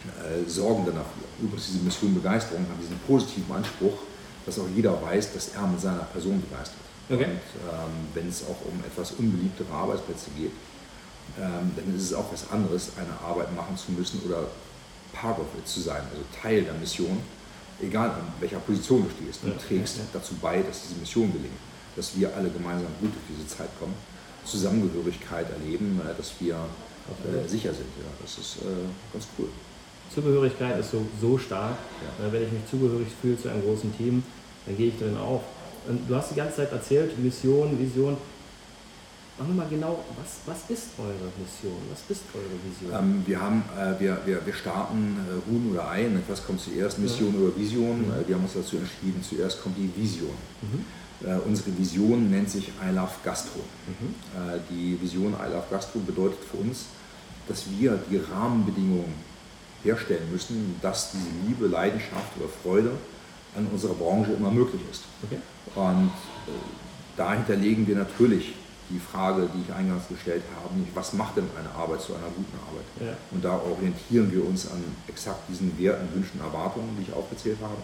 äh, 0.00 0.48
sorgen 0.48 0.86
dann 0.86 0.96
dafür. 0.96 1.28
Übrigens 1.42 1.66
diese 1.66 1.84
Mission 1.84 2.14
Begeisterung 2.14 2.62
hat 2.62 2.80
diesen 2.80 2.98
positiven 3.00 3.54
Anspruch, 3.54 3.98
dass 4.46 4.58
auch 4.58 4.68
jeder 4.74 5.00
weiß, 5.02 5.34
dass 5.34 5.48
er 5.48 5.66
mit 5.66 5.80
seiner 5.80 6.04
Person 6.04 6.40
begeistert. 6.40 6.80
Okay. 7.10 7.24
Und 7.24 7.30
ähm, 7.30 7.92
wenn 8.14 8.28
es 8.28 8.42
auch 8.44 8.64
um 8.64 8.80
etwas 8.86 9.12
unbeliebtere 9.12 9.70
Arbeitsplätze 9.72 10.30
geht, 10.36 10.52
ähm, 11.38 11.70
dann 11.76 11.96
ist 11.96 12.02
es 12.02 12.14
auch 12.14 12.32
was 12.32 12.50
anderes, 12.50 12.92
eine 12.96 13.12
Arbeit 13.20 13.54
machen 13.54 13.76
zu 13.76 13.92
müssen 13.92 14.20
oder 14.26 14.46
part 15.12 15.38
of 15.38 15.46
it 15.58 15.66
zu 15.66 15.80
sein, 15.80 16.02
also 16.10 16.22
Teil 16.40 16.62
der 16.62 16.74
Mission, 16.74 17.18
egal 17.82 18.10
an 18.10 18.32
welcher 18.40 18.58
Position 18.58 19.04
du 19.04 19.10
stehst. 19.10 19.42
Du 19.42 19.48
ja, 19.48 19.54
trägst 19.54 19.96
ja, 19.96 20.02
ja. 20.02 20.08
dazu 20.12 20.34
bei, 20.40 20.62
dass 20.62 20.82
diese 20.82 20.98
Mission 21.00 21.32
gelingt, 21.32 21.58
dass 21.96 22.16
wir 22.16 22.34
alle 22.34 22.50
gemeinsam 22.50 22.88
gut 23.00 23.10
durch 23.12 23.36
diese 23.36 23.46
Zeit 23.48 23.68
kommen, 23.78 23.94
Zusammengehörigkeit 24.44 25.46
erleben, 25.50 26.00
äh, 26.04 26.16
dass 26.16 26.32
wir 26.40 26.54
äh, 26.54 27.48
sicher 27.48 27.72
sind. 27.72 27.88
Ja, 27.98 28.10
das 28.22 28.38
ist 28.38 28.56
äh, 28.62 28.86
ganz 29.12 29.26
cool. 29.38 29.48
Zugehörigkeit 30.14 30.78
ist 30.80 30.90
so, 30.90 31.06
so 31.20 31.38
stark. 31.38 31.76
Ja. 32.18 32.32
Wenn 32.32 32.42
ich 32.42 32.52
mich 32.52 32.62
zugehörig 32.68 33.08
fühle 33.20 33.40
zu 33.40 33.48
einem 33.48 33.62
großen 33.62 33.96
Team, 33.96 34.22
dann 34.66 34.76
gehe 34.76 34.88
ich 34.88 34.98
drin 34.98 35.16
auf. 35.16 35.42
Und 35.88 36.08
du 36.08 36.14
hast 36.14 36.32
die 36.32 36.34
ganze 36.34 36.56
Zeit 36.56 36.72
erzählt, 36.72 37.16
Mission, 37.18 37.78
Vision. 37.78 38.16
Sag 39.40 39.56
mal 39.56 39.66
genau, 39.70 40.04
was, 40.20 40.40
was 40.44 40.68
ist 40.68 40.88
eure 40.98 41.32
Mission? 41.40 41.80
Was 41.90 42.02
ist 42.10 42.24
eure 42.34 42.60
Vision? 42.62 42.92
Ähm, 42.92 43.22
wir, 43.24 43.40
haben, 43.40 43.64
äh, 43.74 43.98
wir, 43.98 44.20
wir, 44.26 44.44
wir 44.44 44.52
starten 44.52 45.16
äh, 45.16 45.50
Huhn 45.50 45.70
oder 45.72 45.88
Ei, 45.88 46.02
ne? 46.02 46.20
was 46.28 46.44
kommt 46.44 46.60
zuerst, 46.60 46.98
Mission 46.98 47.32
ja. 47.32 47.40
oder 47.40 47.56
Vision? 47.56 48.02
Mhm. 48.02 48.12
Äh, 48.12 48.28
wir 48.28 48.34
haben 48.34 48.44
uns 48.44 48.52
dazu 48.52 48.76
entschieden, 48.76 49.24
zuerst 49.26 49.62
kommt 49.62 49.78
die 49.78 49.90
Vision. 49.96 50.34
Mhm. 50.60 50.84
Äh, 51.26 51.38
unsere 51.46 51.70
Vision 51.78 52.30
nennt 52.30 52.50
sich 52.50 52.68
I 52.68 52.94
Love 52.94 53.12
Gastro. 53.24 53.60
Mhm. 53.86 54.14
Äh, 54.36 54.58
die 54.68 55.00
Vision 55.00 55.32
I 55.32 55.50
Love 55.50 55.64
Gastro 55.70 56.00
bedeutet 56.00 56.40
für 56.44 56.58
uns, 56.58 56.84
dass 57.48 57.64
wir 57.78 57.98
die 58.10 58.18
Rahmenbedingungen 58.18 59.14
herstellen 59.82 60.30
müssen, 60.30 60.76
dass 60.82 61.12
diese 61.12 61.48
Liebe, 61.48 61.66
Leidenschaft 61.66 62.36
oder 62.38 62.50
Freude 62.62 62.90
an 63.56 63.66
unserer 63.72 63.94
Branche 63.94 64.32
immer 64.32 64.50
möglich 64.50 64.82
ist. 64.90 65.04
Okay. 65.22 65.40
Und 65.74 66.10
äh, 66.46 66.50
dahinter 67.16 67.56
legen 67.56 67.86
wir 67.86 67.96
natürlich 67.96 68.52
die 68.90 68.98
Frage, 68.98 69.48
die 69.54 69.62
ich 69.62 69.72
eingangs 69.72 70.08
gestellt 70.08 70.42
habe, 70.56 70.78
nicht, 70.78 70.94
was 70.94 71.12
macht 71.12 71.36
denn 71.36 71.46
eine 71.58 71.70
Arbeit 71.70 72.00
zu 72.00 72.14
einer 72.14 72.28
guten 72.36 72.56
Arbeit? 72.66 72.86
Ja. 73.00 73.16
Und 73.30 73.44
da 73.44 73.58
orientieren 73.58 74.30
wir 74.32 74.44
uns 74.46 74.70
an 74.70 74.82
exakt 75.08 75.48
diesen 75.48 75.78
Werten, 75.78 76.08
Wünschen, 76.14 76.40
Erwartungen, 76.40 76.96
die 76.98 77.02
ich 77.08 77.12
aufgezählt 77.12 77.58
habe. 77.62 77.80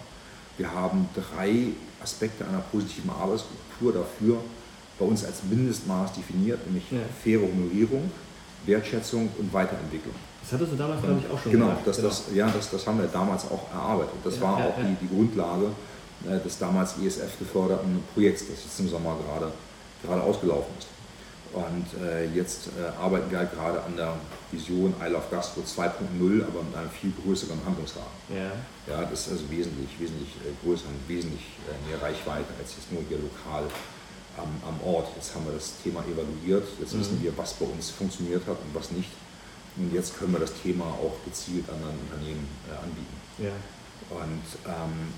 Wir 0.59 0.73
haben 0.73 1.09
drei 1.15 1.69
Aspekte 2.03 2.45
einer 2.47 2.61
positiven 2.73 3.11
Arbeitskultur 3.11 3.93
dafür 3.93 4.39
bei 4.99 5.05
uns 5.05 5.25
als 5.25 5.43
Mindestmaß 5.45 6.13
definiert, 6.15 6.65
nämlich 6.67 6.91
ja. 6.91 6.99
faire 7.23 7.43
Honorierung, 7.43 8.11
Wertschätzung 8.65 9.29
und 9.39 9.53
Weiterentwicklung. 9.53 10.15
Das 10.43 10.53
hattest 10.53 10.73
du 10.73 10.77
damals, 10.77 11.03
glaube 11.03 11.21
ich, 11.21 11.31
auch 11.31 11.43
schon 11.43 11.53
genau, 11.53 11.67
gemacht. 11.67 11.83
Das, 11.85 11.97
genau, 11.97 12.09
das, 12.09 12.25
ja, 12.33 12.49
das, 12.49 12.71
das 12.71 12.87
haben 12.87 12.99
wir 12.99 13.09
damals 13.09 13.45
auch 13.51 13.71
erarbeitet. 13.73 14.15
Das 14.25 14.37
ja, 14.37 14.43
war 14.43 14.57
auch 14.57 14.75
die, 14.79 15.07
die 15.07 15.15
Grundlage 15.15 15.67
äh, 16.25 16.39
des 16.39 16.59
damals 16.59 16.95
ESF 16.99 17.39
geförderten 17.39 18.03
Projekts, 18.15 18.47
das 18.49 18.65
jetzt 18.65 18.81
im 18.81 18.89
Sommer 18.89 19.17
gerade, 19.27 19.53
gerade 20.03 20.23
ausgelaufen 20.23 20.73
ist. 20.79 20.89
Und 21.53 21.87
äh, 22.03 22.27
jetzt 22.35 22.69
äh, 22.79 23.03
arbeiten 23.03 23.31
wir 23.31 23.39
halt 23.39 23.53
gerade 23.53 23.83
an 23.83 23.97
der 23.97 24.15
Vision 24.51 24.95
I 25.01 25.09
Love 25.09 25.25
Gastro 25.31 25.63
2.0, 25.63 26.45
aber 26.45 26.63
mit 26.63 26.77
einem 26.77 26.91
viel 26.91 27.13
größeren 27.25 27.59
Handlungsrahmen. 27.65 28.13
Ja. 28.29 28.53
ja, 28.93 29.05
das 29.05 29.27
ist 29.27 29.33
also 29.33 29.51
wesentlich, 29.51 29.89
wesentlich 29.99 30.29
äh, 30.45 30.53
größer 30.65 30.85
und 30.89 31.09
wesentlich 31.09 31.47
äh, 31.65 31.89
mehr 31.89 32.03
Reichweite 32.03 32.53
als 32.61 32.77
jetzt 32.77 32.93
nur 32.93 33.03
hier 33.09 33.19
lokal 33.19 33.65
am, 34.37 34.49
am 34.69 34.81
Ort. 34.87 35.09
Jetzt 35.17 35.35
haben 35.35 35.47
wir 35.47 35.55
das 35.55 35.73
Thema 35.83 36.05
evaluiert, 36.05 36.67
jetzt 36.79 36.95
mhm. 36.95 37.01
wissen 37.01 37.23
wir, 37.23 37.37
was 37.39 37.55
bei 37.55 37.67
uns 37.67 37.91
funktioniert 37.91 38.47
hat 38.47 38.59
und 38.61 38.75
was 38.75 38.91
nicht. 38.91 39.11
Und 39.77 39.93
jetzt 39.93 40.19
können 40.19 40.33
wir 40.33 40.41
das 40.41 40.53
Thema 40.63 40.85
auch 40.85 41.17
gezielt 41.25 41.69
anderen 41.69 41.97
Unternehmen 42.01 42.49
äh, 42.69 42.77
anbieten. 42.83 43.17
Ja. 43.39 43.57
Und, 44.11 44.45
ähm, 44.65 45.13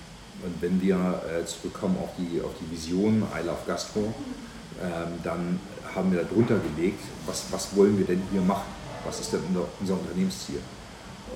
und 0.44 0.62
wenn 0.62 0.80
wir 0.80 1.22
äh, 1.26 1.44
zurückkommen 1.46 1.96
auf 1.98 2.10
die, 2.18 2.40
auf 2.40 2.52
die 2.60 2.70
Vision 2.70 3.22
I 3.34 3.44
Love 3.44 3.66
Gastro, 3.66 4.14
ähm, 4.80 5.18
dann 5.24 5.60
haben 5.94 6.12
wir 6.12 6.22
darunter 6.22 6.58
gelegt, 6.58 7.00
was, 7.26 7.44
was 7.50 7.74
wollen 7.76 7.98
wir 7.98 8.06
denn 8.06 8.22
hier 8.30 8.42
machen? 8.42 8.66
Was 9.04 9.20
ist 9.20 9.32
denn 9.32 9.40
unser 9.80 9.94
Unternehmensziel? 9.94 10.60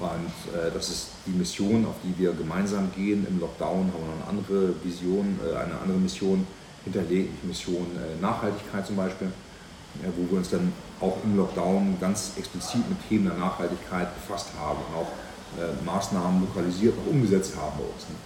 Und 0.00 0.54
äh, 0.54 0.70
das 0.72 0.88
ist 0.88 1.08
die 1.26 1.30
Mission, 1.30 1.86
auf 1.86 1.94
die 2.02 2.16
wir 2.18 2.32
gemeinsam 2.32 2.90
gehen. 2.94 3.26
Im 3.28 3.40
Lockdown 3.40 3.92
haben 3.92 3.92
wir 3.92 4.14
noch 4.14 4.26
eine 4.26 4.38
andere 4.38 4.74
Vision, 4.82 5.38
äh, 5.44 5.54
eine 5.56 5.78
andere 5.78 5.98
Mission 5.98 6.46
hinterlegt, 6.84 7.30
die 7.42 7.46
Mission 7.46 7.86
äh, 7.96 8.20
Nachhaltigkeit 8.20 8.86
zum 8.86 8.96
Beispiel, 8.96 9.28
äh, 9.28 10.08
wo 10.16 10.30
wir 10.30 10.38
uns 10.38 10.50
dann 10.50 10.72
auch 11.00 11.16
im 11.24 11.36
Lockdown 11.36 11.96
ganz 12.00 12.32
explizit 12.36 12.88
mit 12.88 12.98
Themen 13.08 13.26
der 13.26 13.34
Nachhaltigkeit 13.34 14.08
befasst 14.14 14.48
haben 14.58 14.78
und 14.88 15.02
auch 15.02 15.08
äh, 15.58 15.84
Maßnahmen 15.84 16.40
lokalisiert 16.40 16.94
und 16.98 17.12
umgesetzt 17.12 17.54
haben 17.56 17.78
bei 17.78 17.84
uns. 17.84 18.08
Ne? 18.08 18.16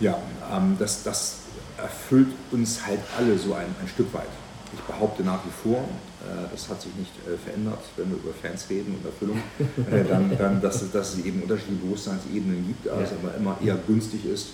Ja, 0.00 0.18
ähm, 0.52 0.76
das, 0.78 1.02
das 1.02 1.38
erfüllt 1.76 2.28
uns 2.52 2.86
halt 2.86 3.00
alle 3.18 3.36
so 3.36 3.54
ein, 3.54 3.66
ein 3.80 3.88
Stück 3.88 4.12
weit. 4.14 4.28
Ich 4.74 4.80
behaupte 4.80 5.22
nach 5.22 5.40
wie 5.44 5.50
vor, 5.50 5.78
äh, 5.78 6.46
das 6.50 6.68
hat 6.68 6.82
sich 6.82 6.94
nicht 6.96 7.12
äh, 7.26 7.38
verändert, 7.38 7.80
wenn 7.96 8.10
wir 8.10 8.18
über 8.18 8.32
Fans 8.34 8.66
reden 8.68 8.96
und 8.96 9.04
Erfüllung, 9.04 9.38
äh, 9.90 10.04
dann, 10.04 10.36
dann 10.36 10.60
dass, 10.60 10.90
dass 10.90 11.14
es 11.14 11.24
eben 11.24 11.42
unterschiedliche 11.42 11.82
Bewusstseinsebenen 11.82 12.66
gibt, 12.66 12.86
es 12.86 13.12
aber 13.12 13.34
immer 13.36 13.56
eher 13.64 13.76
günstig 13.86 14.24
ist, 14.26 14.48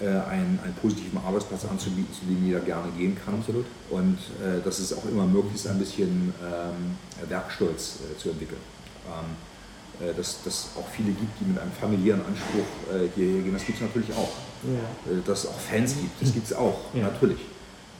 einen, 0.00 0.58
einen 0.64 0.74
positiven 0.82 1.18
Arbeitsplatz 1.24 1.64
anzubieten, 1.64 2.12
zu 2.12 2.26
dem 2.26 2.44
jeder 2.44 2.58
gerne 2.58 2.90
gehen 2.98 3.16
kann. 3.24 3.34
Absolut. 3.36 3.64
Und 3.88 4.18
dass 4.64 4.80
es 4.80 4.92
auch 4.92 5.04
immer 5.06 5.24
möglich 5.24 5.54
ist, 5.54 5.68
ein 5.68 5.78
bisschen 5.78 6.34
ähm, 6.42 7.28
Werkstolz 7.30 7.98
zu 8.18 8.30
entwickeln. 8.30 8.60
Ähm, 9.06 10.12
dass 10.16 10.40
es 10.44 10.70
auch 10.76 10.86
viele 10.88 11.12
gibt, 11.12 11.40
die 11.40 11.44
mit 11.44 11.58
einem 11.58 11.70
familiären 11.70 12.20
Anspruch 12.26 12.66
hierher 13.14 13.42
gehen. 13.42 13.52
Das 13.54 13.64
gibt 13.64 13.78
es 13.78 13.82
natürlich 13.82 14.10
auch. 14.12 14.32
Ja. 14.64 15.20
Dass 15.24 15.44
es 15.44 15.50
auch 15.50 15.60
Fans 15.60 15.94
gibt, 15.94 16.20
das 16.20 16.32
gibt 16.34 16.46
es 16.46 16.52
auch, 16.52 16.80
ja. 16.92 17.04
natürlich 17.04 17.38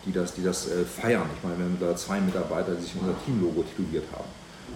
die 0.07 0.12
das, 0.12 0.35
die 0.35 0.42
das 0.42 0.69
äh, 0.69 0.85
feiern. 0.85 1.29
Ich 1.37 1.42
meine, 1.42 1.59
wir 1.59 1.64
haben 1.64 1.79
da 1.81 1.97
zwei 1.97 2.21
Mitarbeiter, 2.21 2.75
die 2.75 2.83
sich 2.83 2.95
unser 2.99 3.14
Teamlogo 3.25 3.62
tituliert 3.62 4.05
haben. 4.12 4.29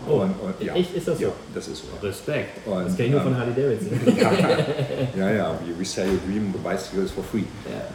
Oh, 0.08 0.22
und, 0.22 0.30
und, 0.40 0.60
ja, 0.60 0.74
echt? 0.74 0.94
Ist 0.94 1.08
das 1.08 1.18
so? 1.18 1.24
Ja, 1.24 1.32
das 1.54 1.68
ist 1.68 1.82
so. 1.82 2.06
Respekt. 2.06 2.66
Und, 2.66 2.86
das 2.86 2.96
kenne 2.96 3.08
ich 3.08 3.12
nur 3.12 3.22
von 3.22 3.36
Harley 3.36 3.54
Davidson. 3.54 4.00
ja, 5.16 5.30
ja, 5.30 5.58
we, 5.64 5.78
we 5.78 5.84
sell 5.84 6.08
your 6.08 6.18
dream 6.26 6.52
bicycles 6.52 7.10
for 7.10 7.22
free. 7.24 7.44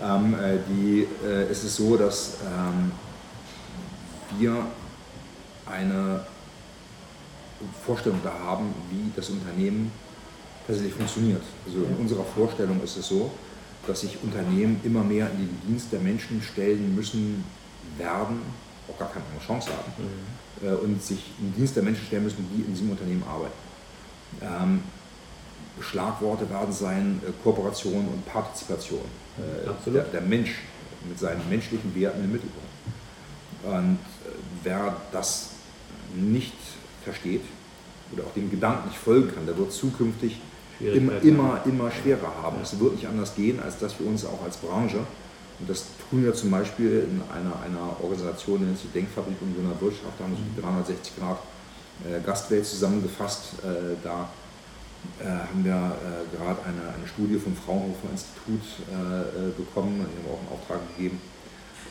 Ja. 0.02 0.16
Ähm, 0.16 0.36
äh, 0.36 0.58
die, 0.70 1.08
äh, 1.26 1.44
es 1.50 1.64
ist 1.64 1.76
so, 1.76 1.98
dass 1.98 2.38
ähm, 2.46 2.92
wir 4.38 4.66
eine 5.66 6.22
Vorstellung 7.86 8.20
da 8.24 8.34
haben, 8.34 8.74
wie 8.92 9.12
das 9.16 9.30
Unternehmen 9.30 9.92
tatsächlich 10.68 10.94
funktioniert. 10.94 11.42
Also 11.66 11.80
in 11.80 11.96
unserer 11.96 12.24
Vorstellung 12.24 12.82
ist 12.84 12.98
es 12.98 13.08
so, 13.08 13.32
dass 13.88 14.02
sich 14.02 14.18
Unternehmen 14.24 14.80
immer 14.84 15.04
mehr 15.04 15.30
in 15.32 15.38
den 15.38 15.62
Dienst 15.68 15.92
der 15.92 16.00
Menschen 16.00 16.42
stellen 16.42 16.96
müssen, 16.96 17.44
werden, 17.98 18.42
auch 18.88 18.98
gar 19.00 19.12
keine 19.12 19.26
Chance 19.46 19.70
haben, 19.72 19.92
mhm. 19.98 20.68
äh, 20.68 20.74
und 20.74 21.02
sich 21.02 21.20
in 21.40 21.52
den 21.52 21.56
Dienst 21.56 21.76
der 21.76 21.84
Menschen 21.84 22.06
stellen 22.06 22.24
müssen, 22.24 22.48
die 22.54 22.62
in 22.62 22.74
diesem 22.74 22.90
Unternehmen 22.90 23.24
arbeiten. 23.24 23.54
Ähm, 24.42 24.82
Schlagworte 25.82 26.50
werden 26.50 26.74
sein 26.74 27.22
äh, 27.26 27.32
Kooperation 27.44 28.08
und 28.08 28.26
Partizipation. 28.26 29.02
Äh, 29.38 29.92
der, 29.92 30.04
der, 30.04 30.22
Mensch 30.22 30.62
mit 31.08 31.20
seinen 31.20 31.48
menschlichen 31.50 31.94
Werten 31.96 32.24
im 32.24 32.32
Mittelpunkt. 32.32 32.70
Und 33.64 34.00
äh, 34.26 34.32
wer 34.64 34.96
das 35.12 35.52
nicht 36.16 36.56
versteht 37.04 37.44
oder 38.14 38.24
auch 38.24 38.34
dem 38.34 38.50
Gedanken 38.50 38.88
nicht 38.90 38.98
folgen 38.98 39.34
kann, 39.34 39.46
der 39.46 39.58
wird 39.58 39.72
zukünftig 39.72 40.40
immer, 40.80 41.22
immer, 41.22 41.62
immer 41.66 41.92
schwerer 41.92 42.34
haben. 42.42 42.58
Es 42.62 42.80
wird 42.80 42.96
nicht 42.96 43.08
anders 43.08 43.36
gehen, 43.36 43.60
als 43.62 43.80
dass 43.80 44.00
wir 44.00 44.08
uns 44.08 44.26
auch 44.26 44.44
als 44.44 44.58
Branche, 44.58 45.00
und 45.60 45.70
das 45.70 45.86
tun 46.10 46.24
wir 46.24 46.34
zum 46.34 46.52
Beispiel 46.52 47.08
in 47.10 47.22
einer, 47.32 47.56
einer 47.62 47.96
Organisation, 48.04 48.60
die 48.60 48.66
nennt 48.66 48.80
sich 48.80 48.92
Denkfabrik 48.92 49.38
und 49.42 49.56
Unioner 49.56 49.80
Wirtschaft, 49.80 50.14
da 50.20 50.26
haben 50.26 50.36
wir 50.56 50.62
360 50.62 51.18
Grad 51.18 51.40
äh, 52.04 52.20
Gastwelt 52.26 52.66
zusammengefasst. 52.66 53.54
Äh, 53.64 53.96
da 54.04 54.30
äh, 55.20 55.26
haben 55.26 55.64
wir 55.64 55.72
äh, 55.72 56.36
gerade 56.36 56.60
eine, 56.64 56.94
eine 56.96 57.08
Studie 57.08 57.38
vom 57.38 57.56
Fraunhofer 57.56 58.10
Institut 58.12 58.62
äh, 58.92 59.48
äh, 59.48 59.52
bekommen, 59.56 59.96
die 59.96 60.04
haben 60.04 60.26
wir 60.26 60.34
auch 60.34 60.40
einen 60.40 60.60
Auftrag 60.60 60.80
gegeben. 60.96 61.22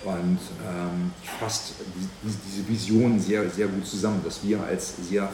Und 0.04 0.38
ähm, 0.68 1.12
fasst 1.40 1.72
die, 1.80 2.28
diese 2.46 2.68
Vision 2.68 3.18
sehr, 3.18 3.48
sehr 3.48 3.68
gut 3.68 3.86
zusammen, 3.86 4.20
dass 4.22 4.44
wir 4.44 4.62
als 4.62 4.94
sehr 5.08 5.32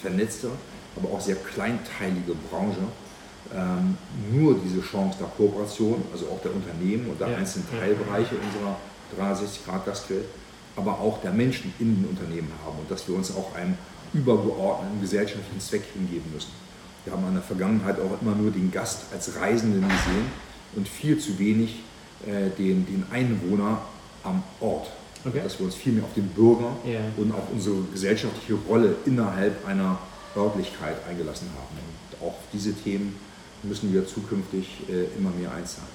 vernetzte 0.00 0.48
aber 0.96 1.14
auch 1.14 1.20
sehr 1.20 1.36
kleinteilige 1.36 2.34
Branche 2.50 2.80
ähm, 3.54 3.96
nur 4.32 4.58
diese 4.58 4.80
Chance 4.80 5.18
der 5.20 5.28
Kooperation, 5.28 6.02
also 6.12 6.26
auch 6.26 6.40
der 6.42 6.52
Unternehmen 6.54 7.08
und 7.10 7.20
der 7.20 7.28
ja. 7.28 7.36
einzelnen 7.36 7.66
Teilbereiche 7.70 8.34
unserer 8.34 8.76
360-Grad-Gastwelt, 9.16 10.24
aber 10.74 11.00
auch 11.00 11.20
der 11.20 11.32
Menschen 11.32 11.72
in 11.78 11.96
den 11.96 12.06
Unternehmen 12.06 12.50
haben 12.64 12.78
und 12.78 12.90
dass 12.90 13.06
wir 13.08 13.14
uns 13.14 13.34
auch 13.34 13.54
einem 13.54 13.74
übergeordneten 14.12 15.00
gesellschaftlichen 15.00 15.60
Zweck 15.60 15.84
hingeben 15.94 16.32
müssen. 16.32 16.50
Wir 17.04 17.12
haben 17.12 17.26
in 17.28 17.34
der 17.34 17.42
Vergangenheit 17.42 17.96
auch 18.00 18.20
immer 18.20 18.34
nur 18.34 18.50
den 18.50 18.72
Gast 18.72 19.04
als 19.12 19.36
Reisenden 19.36 19.82
gesehen 19.82 20.26
und 20.74 20.88
viel 20.88 21.18
zu 21.18 21.38
wenig 21.38 21.82
äh, 22.26 22.50
den, 22.58 22.84
den 22.86 23.04
Einwohner 23.12 23.82
am 24.24 24.42
Ort. 24.60 24.90
Okay. 25.24 25.40
Dass 25.42 25.58
wir 25.58 25.66
uns 25.66 25.74
viel 25.74 25.92
mehr 25.92 26.04
auf 26.04 26.14
den 26.14 26.28
Bürger 26.28 26.76
yeah. 26.84 27.00
und 27.16 27.32
auf 27.32 27.44
unsere 27.52 27.82
gesellschaftliche 27.92 28.54
Rolle 28.68 28.96
innerhalb 29.06 29.66
einer 29.66 29.98
Örtlichkeit 30.36 30.96
eingelassen 31.08 31.48
haben. 31.56 31.76
Und 31.78 32.28
auch 32.28 32.34
diese 32.52 32.74
Themen 32.74 33.18
müssen 33.62 33.92
wir 33.92 34.06
zukünftig 34.06 34.68
äh, 34.88 35.16
immer 35.16 35.30
mehr 35.30 35.52
einzahlen. 35.52 35.88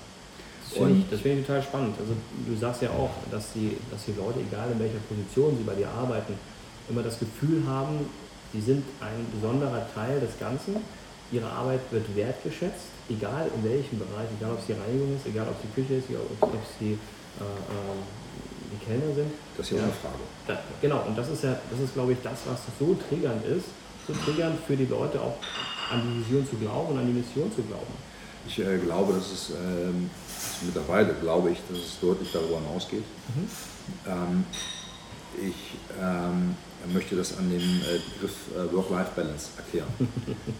Das 0.69 0.77
finde 0.77 1.15
ich, 1.15 1.21
find 1.21 1.39
ich 1.41 1.45
total 1.45 1.63
spannend. 1.63 1.95
Also 1.99 2.13
du 2.47 2.55
sagst 2.57 2.81
ja 2.81 2.89
auch, 2.91 3.11
dass 3.29 3.53
die, 3.53 3.77
dass 3.91 4.05
die 4.05 4.13
Leute, 4.13 4.39
egal 4.39 4.71
in 4.71 4.79
welcher 4.79 4.99
Position 5.09 5.57
sie 5.57 5.63
bei 5.63 5.75
dir 5.75 5.89
arbeiten, 5.89 6.33
immer 6.89 7.03
das 7.03 7.19
Gefühl 7.19 7.63
haben, 7.67 8.07
sie 8.53 8.61
sind 8.61 8.83
ein 8.99 9.25
besonderer 9.33 9.85
Teil 9.93 10.19
des 10.19 10.39
Ganzen. 10.39 10.77
Ihre 11.31 11.47
Arbeit 11.47 11.79
wird 11.91 12.15
wertgeschätzt, 12.15 12.91
egal 13.09 13.49
in 13.55 13.63
welchem 13.69 13.99
Bereich, 13.99 14.27
egal 14.39 14.51
ob 14.51 14.59
es 14.59 14.67
die 14.67 14.73
Reinigung 14.73 15.15
ist, 15.15 15.25
egal 15.25 15.47
ob 15.47 15.55
es 15.55 15.63
die 15.63 15.81
Küche 15.81 15.93
ist, 15.95 16.09
egal 16.09 16.23
ob 16.39 16.53
es 16.53 16.71
die, 16.79 16.95
äh, 16.95 17.43
äh, 17.43 17.99
die 18.71 18.85
Kellner 18.85 19.15
sind. 19.15 19.31
Das 19.55 19.65
ist 19.65 19.71
ja, 19.71 19.77
ja 19.77 19.83
eine 19.83 19.93
Frage. 19.93 20.23
Da, 20.47 20.59
genau, 20.81 21.03
und 21.07 21.17
das 21.17 21.29
ist 21.29 21.43
ja, 21.43 21.55
das 21.69 21.79
ist 21.79 21.93
glaube 21.93 22.13
ich 22.13 22.19
das, 22.23 22.39
was 22.47 22.59
so 22.79 22.95
triggernd 22.95 23.45
ist, 23.45 23.67
zu 24.11 24.19
triggern, 24.23 24.57
für 24.67 24.75
die 24.75 24.85
Leute 24.85 25.21
auch 25.21 25.37
an 25.91 26.01
die 26.01 26.25
Vision 26.25 26.47
zu 26.47 26.55
glauben 26.57 26.93
und 26.93 26.99
an 26.99 27.07
die 27.07 27.13
Mission 27.13 27.51
zu 27.53 27.61
glauben? 27.63 27.93
Ich 28.47 28.59
äh, 28.59 28.77
glaube, 28.77 29.13
dass 29.13 29.31
es 29.31 29.51
ähm, 29.51 30.09
mittlerweile 30.61 31.13
glaube 31.13 31.51
ich, 31.51 31.59
dass 31.69 31.77
es 31.77 31.99
deutlich 31.99 32.31
darüber 32.31 32.59
hinausgeht. 32.59 33.03
Mhm. 33.35 33.49
Ähm, 34.07 34.45
ich 35.37 35.77
ähm, 36.01 36.55
möchte 36.91 37.15
das 37.15 37.37
an 37.37 37.49
dem 37.49 37.61
äh, 37.61 37.99
Begriff 38.13 38.35
äh, 38.55 38.73
Work-Life-Balance 38.73 39.49
erklären. 39.57 39.87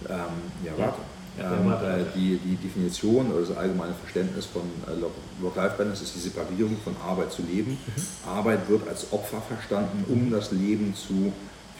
Ähm, 0.09 0.65
ja, 0.65 0.73
warte. 0.77 0.99
Ähm, 1.39 1.71
äh, 1.71 2.03
die, 2.13 2.37
die 2.37 2.55
Definition 2.55 3.31
oder 3.31 3.45
das 3.45 3.55
allgemeine 3.55 3.93
Verständnis 3.93 4.45
von 4.45 4.63
äh, 4.87 5.41
Work-Life-Balance 5.41 6.03
ist 6.03 6.15
die 6.15 6.19
Separierung 6.19 6.75
von 6.83 6.95
Arbeit 7.07 7.31
zu 7.31 7.43
Leben. 7.43 7.71
Mhm. 7.71 8.29
Arbeit 8.29 8.67
wird 8.67 8.87
als 8.89 9.13
Opfer 9.13 9.41
verstanden, 9.41 10.03
um 10.09 10.29
das 10.29 10.51
Leben 10.51 10.93
zu 10.93 11.31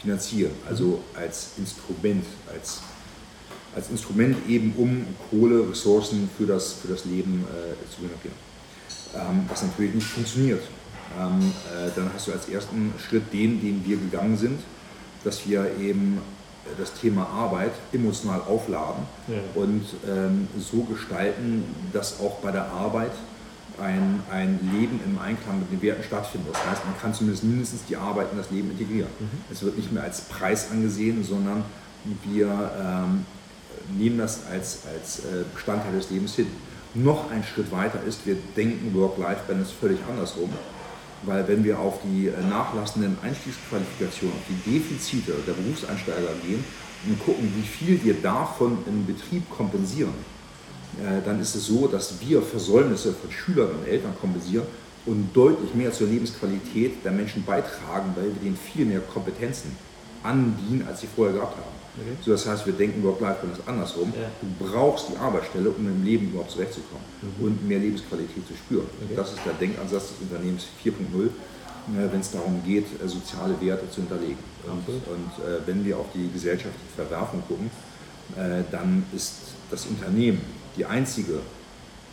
finanzieren, 0.01 0.51
also 0.67 1.01
als 1.15 1.51
Instrument, 1.57 2.25
als, 2.51 2.81
als 3.75 3.89
Instrument 3.89 4.35
eben 4.47 4.73
um 4.77 5.05
Kohle, 5.29 5.69
Ressourcen 5.69 6.29
für 6.37 6.45
das, 6.45 6.73
für 6.73 6.87
das 6.87 7.05
Leben 7.05 7.45
äh, 7.45 7.93
zu 7.93 8.01
generieren. 8.01 8.51
Ähm, 9.13 9.45
was 9.47 9.61
natürlich 9.63 9.93
nicht 9.93 10.07
funktioniert. 10.07 10.63
Ähm, 11.19 11.51
äh, 11.67 11.89
dann 11.95 12.09
hast 12.13 12.27
du 12.27 12.31
als 12.31 12.47
ersten 12.47 12.93
Schritt 12.97 13.31
den, 13.33 13.61
den 13.61 13.83
wir 13.85 13.97
gegangen 13.97 14.37
sind, 14.37 14.59
dass 15.23 15.47
wir 15.47 15.69
eben 15.79 16.19
das 16.77 16.93
Thema 16.93 17.27
Arbeit 17.27 17.71
emotional 17.91 18.41
aufladen 18.41 19.03
ja. 19.27 19.35
und 19.55 19.83
ähm, 20.07 20.47
so 20.57 20.83
gestalten, 20.83 21.63
dass 21.91 22.19
auch 22.19 22.37
bei 22.37 22.51
der 22.51 22.65
Arbeit 22.67 23.11
ein, 23.81 24.10
ein 24.29 24.59
Leben 24.73 24.99
im 25.05 25.19
Einklang 25.19 25.59
mit 25.59 25.71
den 25.71 25.81
Werten 25.81 26.03
stattfindet. 26.03 26.53
Das 26.53 26.65
heißt, 26.65 26.85
man 26.85 26.99
kann 26.99 27.13
zumindest 27.13 27.43
mindestens 27.43 27.85
die 27.87 27.95
Arbeit 27.95 28.27
in 28.31 28.37
das 28.37 28.51
Leben 28.51 28.71
integrieren. 28.71 29.09
Mhm. 29.19 29.29
Es 29.51 29.61
wird 29.63 29.77
nicht 29.77 29.91
mehr 29.91 30.03
als 30.03 30.21
Preis 30.21 30.71
angesehen, 30.71 31.23
sondern 31.23 31.63
wir 32.23 32.71
ähm, 32.79 33.25
nehmen 33.97 34.17
das 34.17 34.41
als, 34.51 34.79
als 34.93 35.19
äh, 35.19 35.43
Bestandteil 35.53 35.93
des 35.93 36.09
Lebens 36.09 36.35
hin. 36.35 36.47
Noch 36.93 37.31
ein 37.31 37.43
Schritt 37.43 37.71
weiter 37.71 38.03
ist, 38.03 38.25
wir 38.25 38.35
denken 38.55 38.93
Work-Life-Balance 38.93 39.71
völlig 39.79 39.99
andersrum. 40.09 40.49
Weil 41.23 41.47
wenn 41.47 41.63
wir 41.63 41.79
auf 41.79 41.99
die 42.03 42.27
äh, 42.27 42.31
nachlassenden 42.49 43.17
Einstiegsqualifikationen, 43.21 44.35
auf 44.35 44.43
die 44.49 44.71
Defizite 44.71 45.33
der 45.45 45.53
Berufseinsteiger 45.53 46.33
gehen 46.45 46.63
und 47.07 47.23
gucken, 47.23 47.51
wie 47.55 47.67
viel 47.67 48.03
wir 48.03 48.15
davon 48.15 48.79
im 48.87 49.05
Betrieb 49.05 49.49
kompensieren, 49.49 50.13
dann 51.25 51.39
ist 51.39 51.55
es 51.55 51.67
so, 51.67 51.87
dass 51.87 52.19
wir 52.19 52.41
Versäumnisse 52.41 53.13
von 53.13 53.31
Schülern 53.31 53.69
und 53.69 53.87
Eltern 53.87 54.13
kompensieren, 54.19 54.65
und 55.05 55.29
deutlich 55.33 55.73
mehr 55.73 55.91
zur 55.91 56.07
Lebensqualität 56.07 57.03
der 57.03 57.11
Menschen 57.11 57.43
beitragen, 57.43 58.13
weil 58.15 58.25
wir 58.25 58.41
denen 58.41 58.57
viel 58.57 58.85
mehr 58.85 58.99
Kompetenzen 58.99 59.75
andienen, 60.23 60.85
als 60.87 61.01
sie 61.01 61.07
vorher 61.07 61.33
gehabt 61.33 61.57
haben. 61.57 61.81
Okay. 61.97 62.15
So, 62.23 62.31
das 62.31 62.47
heißt, 62.47 62.65
wir 62.65 62.73
denken 62.73 63.03
Work-Life-Balance 63.03 63.61
andersrum. 63.65 64.13
Ja. 64.15 64.29
Du 64.39 64.65
brauchst 64.65 65.09
die 65.09 65.17
Arbeitsstelle, 65.17 65.69
um 65.71 65.85
im 65.87 66.05
Leben 66.05 66.29
überhaupt 66.29 66.51
zurechtzukommen 66.51 67.03
mhm. 67.21 67.45
und 67.45 67.67
mehr 67.67 67.79
Lebensqualität 67.79 68.47
zu 68.47 68.53
spüren. 68.53 68.85
Okay. 69.03 69.13
Das 69.15 69.33
ist 69.33 69.39
der 69.45 69.53
Denkansatz 69.53 70.09
des 70.09 70.17
Unternehmens 70.21 70.67
4.0, 70.85 71.25
äh, 71.25 72.11
wenn 72.11 72.21
es 72.21 72.31
darum 72.31 72.61
geht, 72.65 72.85
äh, 73.03 73.07
soziale 73.07 73.59
Werte 73.59 73.89
zu 73.89 74.01
hinterlegen. 74.01 74.37
Und, 74.63 74.87
und 74.87 75.43
äh, 75.43 75.59
wenn 75.65 75.83
wir 75.83 75.97
auf 75.97 76.07
die 76.13 76.29
gesellschaftliche 76.31 76.93
Verwerfung 76.95 77.43
gucken, 77.47 77.71
äh, 78.37 78.63
dann 78.71 79.03
ist 79.13 79.35
das 79.69 79.87
Unternehmen 79.87 80.41
die 80.77 80.85
einzige 80.85 81.39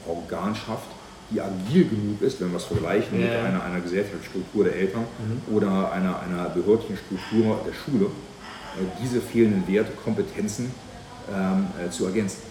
Organschaft, 0.06 0.88
die 1.30 1.40
agil 1.40 1.88
genug 1.88 2.22
ist, 2.22 2.40
wenn 2.40 2.50
wir 2.50 2.56
es 2.56 2.64
vergleichen 2.64 3.20
ja. 3.20 3.26
mit 3.26 3.36
einer, 3.36 3.62
einer 3.62 3.80
Gesellschaftsstruktur 3.80 4.64
der 4.64 4.76
Eltern 4.76 5.02
mhm. 5.02 5.54
oder 5.54 5.92
einer, 5.92 6.20
einer 6.20 6.48
behördlichen 6.48 6.96
Struktur 6.96 7.60
der 7.66 7.74
Schule, 7.74 8.06
äh, 8.06 8.84
diese 9.02 9.20
fehlenden 9.20 9.66
Werte, 9.68 9.92
Kompetenzen 9.92 10.72
ähm, 11.30 11.66
äh, 11.78 11.90
zu 11.90 12.06
ergänzen. 12.06 12.42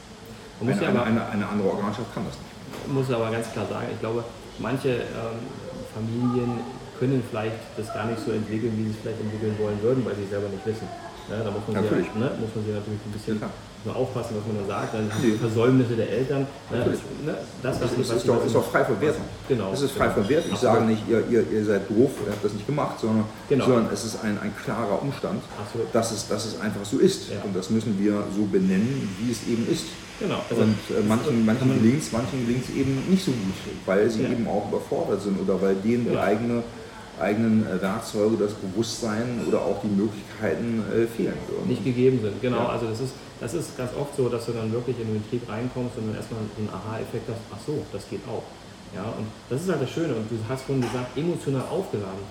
Eine, 0.62 0.72
ja 0.82 0.90
aber, 0.90 1.04
eine, 1.04 1.26
eine, 1.26 1.48
andere 1.48 1.70
Organschaft 1.70 2.14
kann 2.14 2.26
das 2.26 2.36
nicht. 2.38 2.86
Ich 2.86 2.94
muss 2.94 3.12
aber 3.12 3.32
ganz 3.32 3.52
klar 3.52 3.66
sagen, 3.68 3.88
ich 3.92 4.00
glaube, 4.00 4.24
manche 4.60 4.90
ähm, 4.90 5.42
Familien 5.94 6.60
können 7.00 7.24
vielleicht 7.30 7.58
das 7.78 7.94
gar 7.94 8.06
nicht 8.06 8.20
so 8.24 8.32
entwickeln, 8.32 8.74
wie 8.78 8.86
sie 8.86 8.92
es 8.92 8.98
vielleicht 9.02 9.22
entwickeln 9.22 9.56
wollen 9.60 9.82
würden, 9.82 10.06
weil 10.06 10.16
sie 10.16 10.24
es 10.24 10.30
selber 10.30 10.50
nicht 10.50 10.66
wissen. 10.66 10.88
Ja, 11.30 11.44
da 11.44 11.52
muss 11.52 11.62
man, 11.68 11.76
ja, 11.76 11.92
ne, 11.92 12.32
muss 12.40 12.56
man 12.56 12.66
sich 12.66 12.74
natürlich 12.74 13.02
ein 13.06 13.12
bisschen 13.12 13.42
ja 13.42 13.50
nur 13.88 13.96
aufpassen, 13.96 14.36
was 14.38 14.46
man 14.46 14.68
da 14.68 14.76
sagt. 14.76 14.94
Dann 14.94 15.10
die 15.24 15.32
Versäumnisse 15.32 15.96
der 15.96 16.10
Eltern. 16.10 16.48
Ne, 16.70 16.78
ne, 17.26 17.38
das, 17.64 17.82
was 17.82 17.96
das 17.96 18.18
ist, 18.18 18.28
doch, 18.28 18.46
ist 18.46 18.56
doch 18.56 18.70
frei 18.70 18.86
von 18.86 19.00
Wertung. 19.02 19.24
Genau. 19.48 19.72
Es 19.74 19.82
ist 19.82 19.92
frei 19.92 20.08
genau. 20.08 20.16
von 20.16 20.30
Wertung. 20.30 20.52
Ich 20.54 20.60
sage 20.60 20.86
nicht, 20.86 21.04
ihr, 21.10 21.24
ihr, 21.30 21.52
ihr 21.52 21.66
seid 21.66 21.90
doof, 21.90 22.12
ihr 22.26 22.32
habt 22.32 22.44
das 22.44 22.54
nicht 22.54 22.68
gemacht, 22.68 23.00
sondern, 23.00 23.26
genau. 23.50 23.66
sondern 23.66 23.90
es 23.92 24.06
ist 24.06 24.24
ein, 24.24 24.38
ein 24.40 24.54
klarer 24.64 25.02
Umstand, 25.02 25.42
dass 25.94 26.12
es, 26.12 26.28
dass 26.28 26.46
es 26.46 26.60
einfach 26.60 26.86
so 26.86 27.00
ist. 27.00 27.30
Ja. 27.30 27.38
Und 27.44 27.56
das 27.56 27.70
müssen 27.70 27.98
wir 28.00 28.24
so 28.36 28.46
benennen, 28.46 29.10
wie 29.20 29.32
es 29.32 29.48
eben 29.48 29.68
ist. 29.72 29.86
Genau. 30.20 30.40
Also 30.50 30.64
und 30.64 30.76
äh, 30.90 31.08
manchen, 31.08 31.46
manchen 31.46 31.82
gelingt 31.82 32.02
es 32.02 32.12
manchen 32.12 32.46
gelingt's 32.46 32.70
eben 32.70 33.04
nicht 33.10 33.24
so 33.24 33.32
gut, 33.32 33.54
weil 33.86 34.10
sie 34.10 34.24
ja. 34.24 34.30
eben 34.30 34.48
auch 34.48 34.68
überfordert 34.68 35.22
sind 35.22 35.40
oder 35.40 35.62
weil 35.62 35.76
denen 35.76 36.10
die 36.10 36.18
eigene 36.18 36.64
eigenen 37.20 37.66
äh, 37.66 37.82
Werkzeuge, 37.82 38.38
das 38.38 38.54
Bewusstsein 38.54 39.42
oder 39.48 39.62
auch 39.62 39.82
die 39.82 39.88
Möglichkeiten 39.88 40.84
äh, 40.92 41.08
fehlen 41.08 41.38
würden. 41.48 41.68
Nicht 41.68 41.84
gegeben 41.84 42.20
sind, 42.22 42.42
genau. 42.42 42.58
Ja. 42.58 42.70
Also 42.70 42.88
das 42.88 43.02
ist, 43.02 43.14
das 43.40 43.54
ist 43.54 43.78
ganz 43.78 43.92
oft 43.94 44.16
so, 44.16 44.30
dass 44.30 44.46
du 44.46 44.52
dann 44.52 44.72
wirklich 44.72 45.00
in 45.00 45.08
den 45.08 45.22
Betrieb 45.22 45.48
reinkommst 45.48 45.98
und 45.98 46.08
dann 46.08 46.16
erstmal 46.16 46.42
einen 46.42 46.70
Aha-Effekt 46.70 47.30
hast, 47.30 47.42
ach 47.54 47.60
so, 47.66 47.86
das 47.92 48.10
geht 48.10 48.22
auch. 48.28 48.44
Ja, 48.96 49.04
und 49.18 49.28
das 49.50 49.62
ist 49.62 49.70
halt 49.70 49.82
das 49.82 49.92
Schöne. 49.92 50.16
Und 50.16 50.32
du 50.32 50.38
hast 50.48 50.64
vorhin 50.64 50.82
gesagt, 50.82 51.18
emotional 51.18 51.66
aufgeladen. 51.70 52.24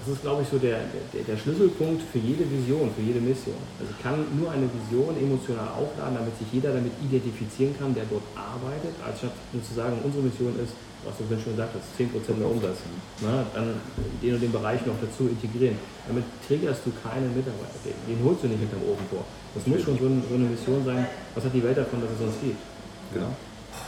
Das 0.00 0.14
ist, 0.14 0.22
glaube 0.22 0.42
ich, 0.42 0.48
so 0.48 0.56
der, 0.58 0.80
der, 1.12 1.22
der, 1.26 1.36
Schlüsselpunkt 1.36 2.00
für 2.10 2.18
jede 2.18 2.48
Vision, 2.48 2.88
für 2.96 3.02
jede 3.02 3.20
Mission. 3.20 3.58
Also 3.78 3.92
ich 3.92 4.00
kann 4.02 4.24
nur 4.38 4.50
eine 4.50 4.64
Vision 4.64 5.12
emotional 5.20 5.68
aufladen, 5.68 6.16
damit 6.16 6.32
sich 6.38 6.48
jeder 6.50 6.72
damit 6.72 6.92
identifizieren 7.02 7.76
kann, 7.76 7.92
der 7.92 8.04
dort 8.08 8.24
arbeitet, 8.32 8.94
als 9.04 9.18
statt 9.18 9.36
nur 9.52 9.62
zu 9.62 9.74
sagen, 9.74 9.98
unsere 10.02 10.22
Mission 10.24 10.54
ist, 10.62 10.72
was 11.04 11.14
du 11.18 11.24
schon 11.28 11.52
gesagt 11.52 11.74
hast, 11.74 11.86
10% 11.98 12.38
mehr 12.38 12.50
Umsatz. 12.50 12.78
Na, 13.20 13.44
dann 13.54 13.74
den 14.22 14.34
und 14.34 14.40
den 14.40 14.52
Bereich 14.52 14.84
noch 14.86 14.94
dazu 15.00 15.28
integrieren. 15.28 15.78
Damit 16.06 16.24
triggerst 16.46 16.82
du 16.84 16.92
keinen 17.02 17.34
Mitarbeiter. 17.34 17.78
Den, 17.84 17.94
den 18.06 18.24
holst 18.24 18.42
du 18.42 18.48
nicht 18.48 18.60
hinterm 18.60 18.82
Ofen 18.82 19.06
vor. 19.10 19.24
Das 19.54 19.66
muss 19.66 19.82
schon 19.82 19.98
so, 19.98 20.06
ein, 20.06 20.22
so, 20.28 20.34
eine 20.34 20.44
Mission 20.44 20.84
sein. 20.84 21.06
Was 21.34 21.44
hat 21.44 21.54
die 21.54 21.62
Welt 21.62 21.78
davon, 21.78 22.00
dass 22.00 22.10
es 22.10 22.20
uns 22.20 22.36
gibt? 22.42 22.58
Genau, 23.14 23.32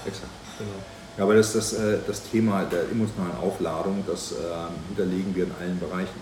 exakt. 0.06 0.32
Genau. 0.58 0.78
Ja, 1.16 1.24
aber 1.24 1.34
das, 1.34 1.52
das, 1.52 1.72
äh, 1.74 1.98
das 2.06 2.22
Thema 2.30 2.64
der 2.64 2.90
emotionalen 2.90 3.36
Aufladung, 3.36 4.04
das 4.06 4.32
äh, 4.32 4.36
hinterlegen 4.88 5.34
wir 5.34 5.44
in 5.44 5.52
allen 5.60 5.78
Bereichen. 5.78 6.20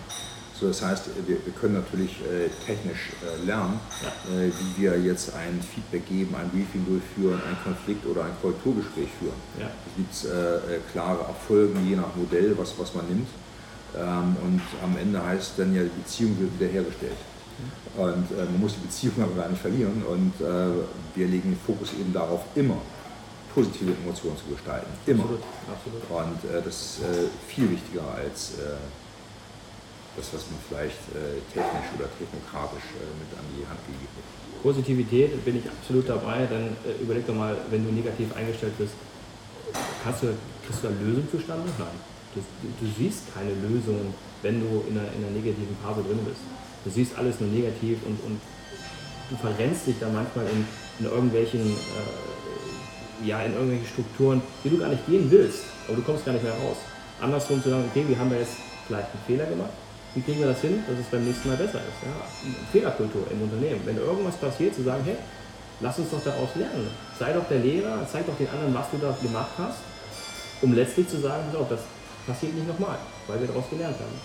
So, 0.59 0.67
das 0.67 0.81
heißt, 0.81 1.05
wir, 1.25 1.37
wir 1.45 1.53
können 1.53 1.75
natürlich 1.75 2.19
äh, 2.19 2.49
technisch 2.65 3.11
äh, 3.23 3.45
lernen, 3.45 3.79
ja. 4.03 4.09
äh, 4.35 4.51
wie 4.75 4.81
wir 4.81 4.99
jetzt 4.99 5.33
ein 5.33 5.61
Feedback 5.61 6.05
geben, 6.09 6.35
ein 6.35 6.49
Briefing 6.49 6.85
durchführen, 6.85 7.39
ein 7.47 7.55
Konflikt 7.63 8.05
oder 8.05 8.25
ein 8.25 8.33
Korrekturgespräch 8.41 9.07
führen. 9.19 9.39
Ja. 9.57 9.67
Es 9.87 9.95
gibt 9.95 10.35
äh, 10.35 10.75
äh, 10.75 10.79
klare 10.91 11.23
Erfolge 11.23 11.79
je 11.87 11.95
nach 11.95 12.13
Modell, 12.13 12.57
was, 12.57 12.73
was 12.77 12.93
man 12.93 13.07
nimmt. 13.07 13.29
Ähm, 13.95 14.35
und 14.43 14.61
am 14.83 14.97
Ende 14.97 15.25
heißt 15.25 15.53
dann 15.57 15.73
ja, 15.73 15.83
die 15.83 16.01
Beziehung 16.01 16.37
wird 16.37 16.51
wiederhergestellt. 16.59 17.15
Mhm. 17.15 18.01
Und 18.01 18.31
äh, 18.31 18.43
man 18.43 18.59
muss 18.59 18.73
die 18.73 18.85
Beziehung 18.85 19.15
aber 19.23 19.41
gar 19.41 19.49
nicht 19.49 19.61
verlieren. 19.61 20.03
Und 20.03 20.33
wir 21.15 21.27
legen 21.27 21.51
den 21.51 21.59
Fokus 21.65 21.93
eben 21.93 22.11
darauf, 22.11 22.41
immer 22.55 22.77
positive 23.55 23.91
Emotionen 24.03 24.37
zu 24.37 24.53
gestalten. 24.53 24.87
Immer. 25.05 25.23
Absolut, 25.23 25.43
absolut. 26.03 26.27
Und 26.27 26.65
das 26.65 26.75
ist 26.75 26.99
viel 27.47 27.71
wichtiger 27.71 28.03
als 28.15 28.53
das, 30.19 30.35
was 30.35 30.43
man 30.51 30.59
vielleicht 30.67 30.99
äh, 31.15 31.39
technisch 31.47 31.87
oder 31.95 32.11
technokratisch 32.19 32.91
äh, 32.99 33.07
mit 33.15 33.31
an 33.39 33.47
die 33.55 33.63
Hand 33.63 33.79
gegeben 33.87 34.11
wird. 34.19 34.27
Positivität 34.59 35.31
bin 35.47 35.55
ich 35.55 35.65
absolut 35.71 36.03
dabei, 36.11 36.43
dann 36.43 36.75
äh, 36.83 36.99
überleg 36.99 37.23
doch 37.25 37.35
mal, 37.35 37.55
wenn 37.71 37.87
du 37.87 37.91
negativ 37.95 38.35
eingestellt 38.35 38.75
bist, 38.77 38.91
kannst 40.03 40.23
du, 40.23 40.35
kriegst 40.67 40.83
du 40.83 40.91
eine 40.91 40.99
Lösung 40.99 41.23
zustande? 41.31 41.71
Nein. 41.79 41.95
Du, 42.35 42.43
du, 42.43 42.85
siehst 42.99 43.33
keine 43.33 43.55
Lösung, 43.63 44.13
wenn 44.43 44.59
du 44.59 44.83
in 44.85 44.99
einer, 44.99 45.07
in 45.15 45.23
einer 45.23 45.33
negativen 45.33 45.75
Phase 45.81 46.03
drin 46.03 46.19
bist. 46.27 46.43
Du 46.85 46.91
siehst 46.91 47.17
alles 47.17 47.39
nur 47.39 47.49
negativ 47.49 47.97
und, 48.05 48.19
und 48.21 48.37
du 49.31 49.35
verrennst 49.39 49.87
dich 49.87 49.95
da 49.99 50.07
manchmal 50.13 50.45
in, 50.45 50.67
in 50.99 51.05
irgendwelchen 51.09 51.65
äh, 51.65 53.27
ja, 53.27 53.41
in 53.41 53.53
irgendwelche 53.53 53.87
Strukturen, 53.87 54.41
die 54.63 54.69
du 54.69 54.77
gar 54.77 54.89
nicht 54.89 55.05
gehen 55.07 55.29
willst, 55.31 55.63
aber 55.87 55.97
du 55.97 56.03
kommst 56.03 56.25
gar 56.25 56.33
nicht 56.33 56.43
mehr 56.43 56.53
raus. 56.53 56.77
Andersrum 57.19 57.61
zu 57.63 57.69
sagen, 57.69 57.83
okay, 57.89 58.05
wir 58.07 58.17
haben 58.17 58.29
da 58.29 58.37
jetzt 58.37 58.55
vielleicht 58.87 59.09
einen 59.11 59.23
Fehler 59.27 59.45
gemacht, 59.45 59.71
wie 60.15 60.21
kriegen 60.21 60.39
wir 60.39 60.47
das 60.47 60.61
hin, 60.61 60.83
dass 60.87 60.97
es 60.97 61.05
beim 61.05 61.23
nächsten 61.23 61.49
Mal 61.49 61.57
besser 61.57 61.79
ist? 61.79 61.99
Ja, 62.01 62.17
Fehlerkultur 62.71 63.27
im 63.31 63.41
Unternehmen. 63.43 63.81
Wenn 63.85 63.97
irgendwas 63.97 64.37
passiert, 64.37 64.73
zu 64.73 64.83
sagen, 64.83 65.03
hey, 65.05 65.17
lass 65.81 65.99
uns 65.99 66.09
doch 66.09 66.23
daraus 66.23 66.49
lernen. 66.55 66.89
Sei 67.17 67.31
doch 67.33 67.47
der 67.47 67.59
Lehrer, 67.59 68.05
zeig 68.11 68.25
doch 68.25 68.37
den 68.37 68.49
anderen, 68.49 68.73
was 68.73 68.89
du 68.91 68.97
da 68.97 69.15
gemacht 69.21 69.53
hast, 69.57 69.79
um 70.61 70.73
letztlich 70.73 71.07
zu 71.07 71.19
sagen, 71.19 71.43
so, 71.53 71.65
das 71.69 71.81
passiert 72.25 72.55
nicht 72.55 72.67
nochmal, 72.67 72.97
weil 73.27 73.39
wir 73.39 73.47
daraus 73.47 73.69
gelernt 73.69 73.97
haben. 73.97 74.17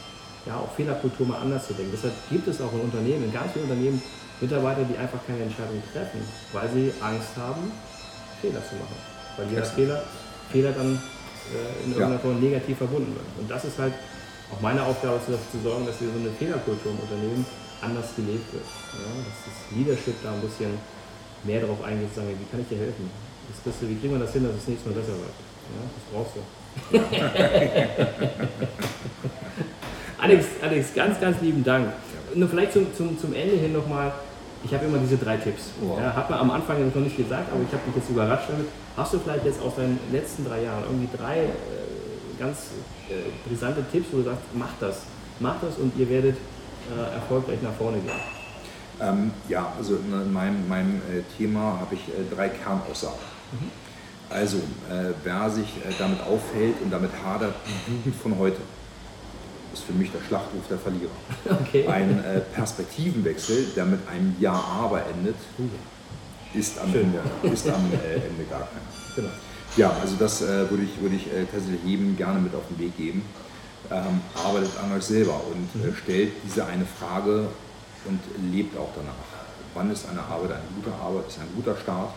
Ja, 0.47 0.57
auch 0.57 0.73
Fehlerkultur 0.75 1.27
mal 1.27 1.41
anders 1.41 1.67
zu 1.67 1.75
denken. 1.75 1.93
Deshalb 1.93 2.15
gibt 2.31 2.49
es 2.49 2.61
auch 2.61 2.73
in 2.73 2.81
Unternehmen, 2.81 3.25
in 3.25 3.33
ganz 3.33 3.53
vielen 3.53 3.65
Unternehmen, 3.65 4.03
Mitarbeiter, 4.41 4.85
die 4.85 4.97
einfach 4.99 5.21
keine 5.27 5.43
Entscheidung 5.45 5.83
treffen, 5.93 6.21
weil 6.53 6.69
sie 6.69 6.93
Angst 7.01 7.37
haben, 7.37 7.73
Fehler 8.41 8.61
zu 8.61 8.75
machen. 8.77 8.97
Weil 9.37 9.49
jeder 9.49 9.65
Fehler, 9.65 10.03
Fehler 10.51 10.73
dann 10.73 11.01
äh, 11.53 11.85
in 11.85 11.93
irgendeiner 11.93 12.19
Form 12.19 12.41
negativ 12.41 12.79
verbunden 12.79 13.15
wird. 13.15 13.25
Und 13.39 13.51
das 13.51 13.65
ist 13.65 13.79
halt 13.79 13.95
auch 14.53 14.61
meine 14.61 14.83
Aufgabe 14.83 15.17
ist 15.17 15.29
dafür 15.29 15.51
zu 15.51 15.61
sorgen, 15.63 15.87
dass 15.87 15.99
hier 15.99 16.09
so 16.09 16.19
eine 16.21 16.31
Fehlerkultur 16.31 16.93
im 16.93 16.99
Unternehmen 17.01 17.47
anders 17.81 18.15
gelebt 18.17 18.53
wird. 18.53 18.65
Ja, 18.93 18.99
dass 19.25 19.45
das 19.45 19.55
Leadership 19.77 20.23
da 20.23 20.33
ein 20.33 20.41
bisschen 20.41 20.79
mehr 21.45 21.61
darauf 21.61 21.83
eingeht, 21.85 22.13
zu 22.13 22.21
sagen, 22.21 22.39
wie 22.39 22.45
kann 22.51 22.61
ich 22.61 22.69
dir 22.69 22.79
helfen? 22.79 23.11
Das 23.49 23.63
kriegst 23.63 23.83
du, 23.83 23.89
wie 23.89 23.97
kriegen 23.97 24.15
wir 24.15 24.21
das 24.21 24.33
hin, 24.33 24.45
dass 24.45 24.57
es 24.57 24.69
nächstes 24.69 24.89
Mal 24.89 24.95
besser 25.01 25.17
wird? 25.21 25.35
Ja, 25.73 25.83
das 25.93 26.05
brauchst 26.13 26.37
du. 26.37 26.41
Alex, 30.19 30.47
Alex, 30.63 30.95
ganz, 30.95 31.21
ganz 31.21 31.41
lieben 31.41 31.65
Dank. 31.65 31.93
Nur 32.35 32.49
vielleicht 32.49 32.73
zum, 32.73 32.93
zum, 32.95 33.19
zum 33.19 33.35
Ende 33.35 33.57
hin 33.57 33.73
nochmal, 33.73 34.13
ich 34.65 34.73
habe 34.73 34.85
immer 34.87 34.99
diese 34.99 35.19
drei 35.19 35.37
Tipps. 35.37 35.71
Wow. 35.81 35.99
Ja, 36.01 36.15
hat 36.15 36.31
man 36.31 36.39
am 36.41 36.51
Anfang 36.51 36.87
noch 36.87 36.95
nicht 36.95 37.17
gesagt, 37.17 37.53
aber 37.53 37.63
ich 37.63 37.73
habe 37.73 37.83
mich 37.87 37.97
jetzt 37.97 38.09
überrascht 38.09 38.49
damit. 38.49 38.69
Hast 38.97 39.13
du 39.13 39.19
vielleicht 39.19 39.45
jetzt 39.45 39.61
aus 39.61 39.75
deinen 39.77 39.99
letzten 40.11 40.47
drei 40.47 40.63
Jahren 40.63 40.85
irgendwie 40.85 41.09
drei 41.17 41.41
äh, 41.41 41.49
ganz 42.39 42.59
äh, 43.09 43.49
brisante 43.49 43.85
Tipps, 43.91 44.09
wo 44.13 44.19
du 44.19 44.25
sagst, 44.25 44.43
macht 44.55 44.81
das, 44.81 45.03
macht 45.41 45.63
das 45.63 45.77
und 45.77 45.93
ihr 45.99 46.09
werdet 46.09 46.37
äh, 46.91 47.15
erfolgreich 47.15 47.61
nach 47.63 47.75
vorne 47.75 47.99
gehen? 47.99 48.13
Ähm, 49.01 49.33
ja, 49.49 49.73
also 49.77 49.97
in 49.97 50.33
meinem, 50.33 50.69
meinem 50.69 50.97
äh, 50.97 51.23
Thema 51.37 51.81
habe 51.81 51.95
ich 51.95 52.09
äh, 52.09 52.35
drei 52.35 52.49
Kernaussagen. 52.49 53.19
Mhm. 53.53 53.71
Also, 54.31 54.57
äh, 54.57 55.13
wer 55.23 55.51
sich 55.51 55.67
damit 55.99 56.21
auffällt 56.23 56.77
und 56.83 56.91
damit 56.91 57.11
hadert, 57.25 57.55
die 57.87 57.93
Jugend 57.93 58.17
von 58.17 58.39
heute, 58.39 58.57
ist 59.73 59.85
für 59.85 59.93
mich 59.93 60.11
der 60.13 60.21
Schlachtruf 60.27 60.63
der 60.69 60.79
Verlierer. 60.79 61.11
Okay. 61.67 61.87
Ein 61.87 62.23
Perspektivenwechsel, 62.55 63.67
der 63.77 63.85
mit 63.85 64.01
einem 64.09 64.35
Ja, 64.41 64.53
aber 64.53 65.03
endet, 65.07 65.37
ist 66.55 66.79
am, 66.79 66.95
Ende, 66.95 67.19
ist 67.43 67.69
am 67.69 67.85
Ende 67.85 68.45
gar 68.49 68.61
keiner. 68.61 69.17
Genau. 69.17 69.29
Ja, 69.77 69.91
also 70.01 70.15
das 70.17 70.41
äh, 70.43 70.71
würde 70.71 70.85
ich, 70.85 71.01
würde 71.03 71.17
ich 71.17 71.27
äh, 71.27 71.45
tatsächlich 71.51 71.83
jedem 71.85 72.17
gerne 72.17 72.39
mit 72.39 72.55
auf 72.55 72.63
den 72.71 72.79
Weg 72.79 72.97
geben. 72.97 73.23
Ähm, 73.91 74.21
arbeitet 74.35 74.71
an 74.83 74.97
euch 74.97 75.03
selber 75.03 75.41
und 75.51 75.83
äh, 75.83 75.89
mhm. 75.89 75.97
stellt 75.97 76.33
diese 76.45 76.65
eine 76.65 76.87
Frage 76.87 77.49
und 78.05 78.21
lebt 78.53 78.79
auch 78.79 78.91
danach. 78.95 79.15
Wann 79.75 79.91
ist 79.91 80.09
eine 80.09 80.21
Arbeit 80.21 80.53
eine 80.53 80.69
gute 80.77 80.95
Arbeit, 80.95 81.27
ist 81.29 81.41
ein 81.41 81.49
guter 81.57 81.77
Start? 81.77 82.11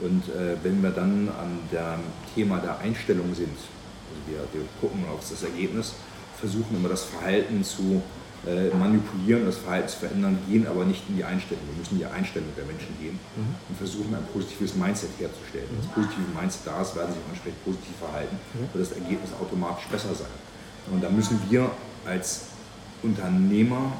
Und 0.00 0.24
äh, 0.28 0.56
wenn 0.64 0.82
wir 0.82 0.90
dann 0.90 1.28
an 1.28 1.60
dem 1.70 2.00
Thema 2.34 2.58
der 2.58 2.78
Einstellung 2.80 3.32
sind, 3.34 3.56
also 3.56 4.20
wir, 4.26 4.38
wir 4.52 4.68
gucken 4.80 5.04
auf 5.08 5.20
das 5.20 5.44
Ergebnis, 5.44 5.94
versuchen 6.38 6.76
immer 6.76 6.88
das 6.88 7.04
Verhalten 7.04 7.62
zu 7.62 8.02
manipulieren, 8.78 9.44
das 9.44 9.58
Verhalten 9.58 9.88
zu 9.88 9.98
verändern, 9.98 10.38
gehen 10.48 10.66
aber 10.66 10.84
nicht 10.84 11.02
in 11.08 11.16
die 11.16 11.24
Einstellung. 11.24 11.64
Wir 11.66 11.78
müssen 11.78 11.94
in 11.94 12.06
die 12.06 12.06
Einstellung 12.06 12.48
der 12.56 12.64
Menschen 12.64 12.94
gehen 13.00 13.18
mhm. 13.34 13.54
und 13.68 13.76
versuchen, 13.76 14.14
ein 14.14 14.24
positives 14.32 14.76
Mindset 14.76 15.10
herzustellen. 15.18 15.66
Wenn 15.70 15.82
das 15.82 15.90
positive 15.90 16.30
Mindset 16.30 16.62
da 16.64 16.82
ist, 16.82 16.94
werden 16.94 17.10
sie 17.10 17.18
sich 17.18 17.28
entsprechend 17.28 17.64
positiv 17.64 17.96
verhalten, 17.98 18.36
mhm. 18.54 18.70
wird 18.70 18.82
das 18.86 18.92
Ergebnis 18.94 19.30
automatisch 19.34 19.86
besser 19.90 20.14
sein. 20.14 20.34
Und 20.92 21.02
da 21.02 21.10
müssen 21.10 21.40
wir 21.50 21.70
als 22.06 22.54
Unternehmer 23.02 23.92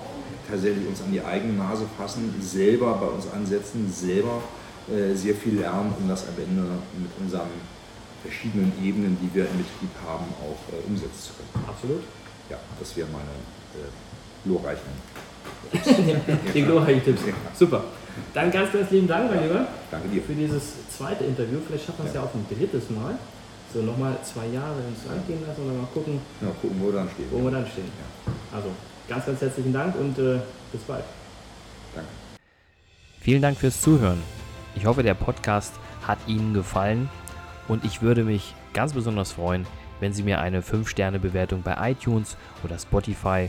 tatsächlich 0.49 0.87
uns 0.87 1.03
an 1.03 1.13
die 1.13 1.23
eigene 1.23 1.55
Nase 1.55 1.85
fassen, 1.99 2.35
selber 2.41 2.95
bei 2.95 3.07
uns 3.07 3.27
ansetzen, 3.31 3.91
selber 3.93 4.43
äh, 4.87 5.15
sehr 5.15 5.35
viel 5.35 5.59
lernen, 5.59 5.93
um 5.99 6.09
das 6.09 6.27
am 6.29 6.35
Ende 6.39 6.63
mit 6.95 7.11
unseren 7.21 7.51
verschiedenen 8.23 8.73
Ebenen, 8.83 9.19
die 9.21 9.33
wir 9.35 9.45
im 9.45 9.59
Betrieb 9.59 9.91
haben, 10.07 10.27
auch 10.41 10.59
äh, 10.73 10.87
umsetzen 10.87 11.19
zu 11.19 11.33
können. 11.35 11.67
Absolut. 11.67 12.03
Ja, 12.49 12.59
das 12.79 12.97
wäre 12.97 13.09
meine 13.11 13.35
äh, 13.75 13.91
glorreichen 14.47 14.91
Die 16.55 16.63
glorreichen 16.63 17.05
Tipps. 17.05 17.23
Super. 17.59 17.85
Dann 18.33 18.51
ganz, 18.51 18.73
ganz 18.73 18.91
lieben 18.91 19.09
Dank, 19.09 19.31
mein 19.31 19.43
Lieber. 19.43 19.67
Danke 19.91 20.09
dir. 20.09 20.23
Für 20.23 20.35
dieses 20.35 20.89
zweite 20.97 21.25
Interview. 21.25 21.59
Vielleicht 21.67 21.87
schaffen 21.87 22.05
wir 22.05 22.09
es 22.09 22.15
ja. 22.15 22.21
ja 22.23 22.27
auch 22.27 22.35
ein 22.35 22.47
drittes 22.49 22.89
Mal. 22.91 23.19
So 23.75 23.83
nochmal 23.83 24.17
zwei 24.23 24.47
Jahre 24.47 24.77
ins 24.89 25.05
Land 25.07 25.27
gehen 25.27 25.41
lassen 25.47 25.63
und 25.63 25.69
dann 25.69 25.79
mal 25.79 25.89
gucken, 25.93 26.21
ja, 26.41 26.49
gucken 26.63 26.81
wo 26.81 26.87
wir 26.87 26.93
dann 26.93 27.11
stehen. 27.11 27.27
Wo 27.31 27.43
wir 27.43 27.51
dann 27.51 27.67
stehen. 27.67 27.85
Ja. 27.85 28.57
Also 28.57 28.69
ganz, 29.09 29.27
ganz 29.27 29.41
herzlichen 29.41 29.73
Dank 29.73 29.95
und 29.97 30.19
äh, 30.19 30.39
bis 30.73 30.83
bald. 30.83 31.05
Danke. 31.95 32.09
Vielen 33.21 33.43
Dank 33.43 33.59
fürs 33.59 33.81
Zuhören. 33.81 34.23
Ich 34.77 34.87
hoffe, 34.87 35.03
der 35.03 35.15
Podcast 35.15 35.75
hat 36.07 36.19
Ihnen 36.27 36.55
gefallen 36.55 37.11
und 37.67 37.85
ich 37.85 38.01
würde 38.01 38.23
mich 38.23 38.55
ganz 38.73 38.93
besonders 38.93 39.33
freuen, 39.33 39.67
wenn 40.01 40.13
Sie 40.13 40.23
mir 40.23 40.39
eine 40.39 40.61
5-Sterne-Bewertung 40.61 41.63
bei 41.63 41.91
iTunes 41.91 42.37
oder 42.63 42.79
Spotify 42.79 43.49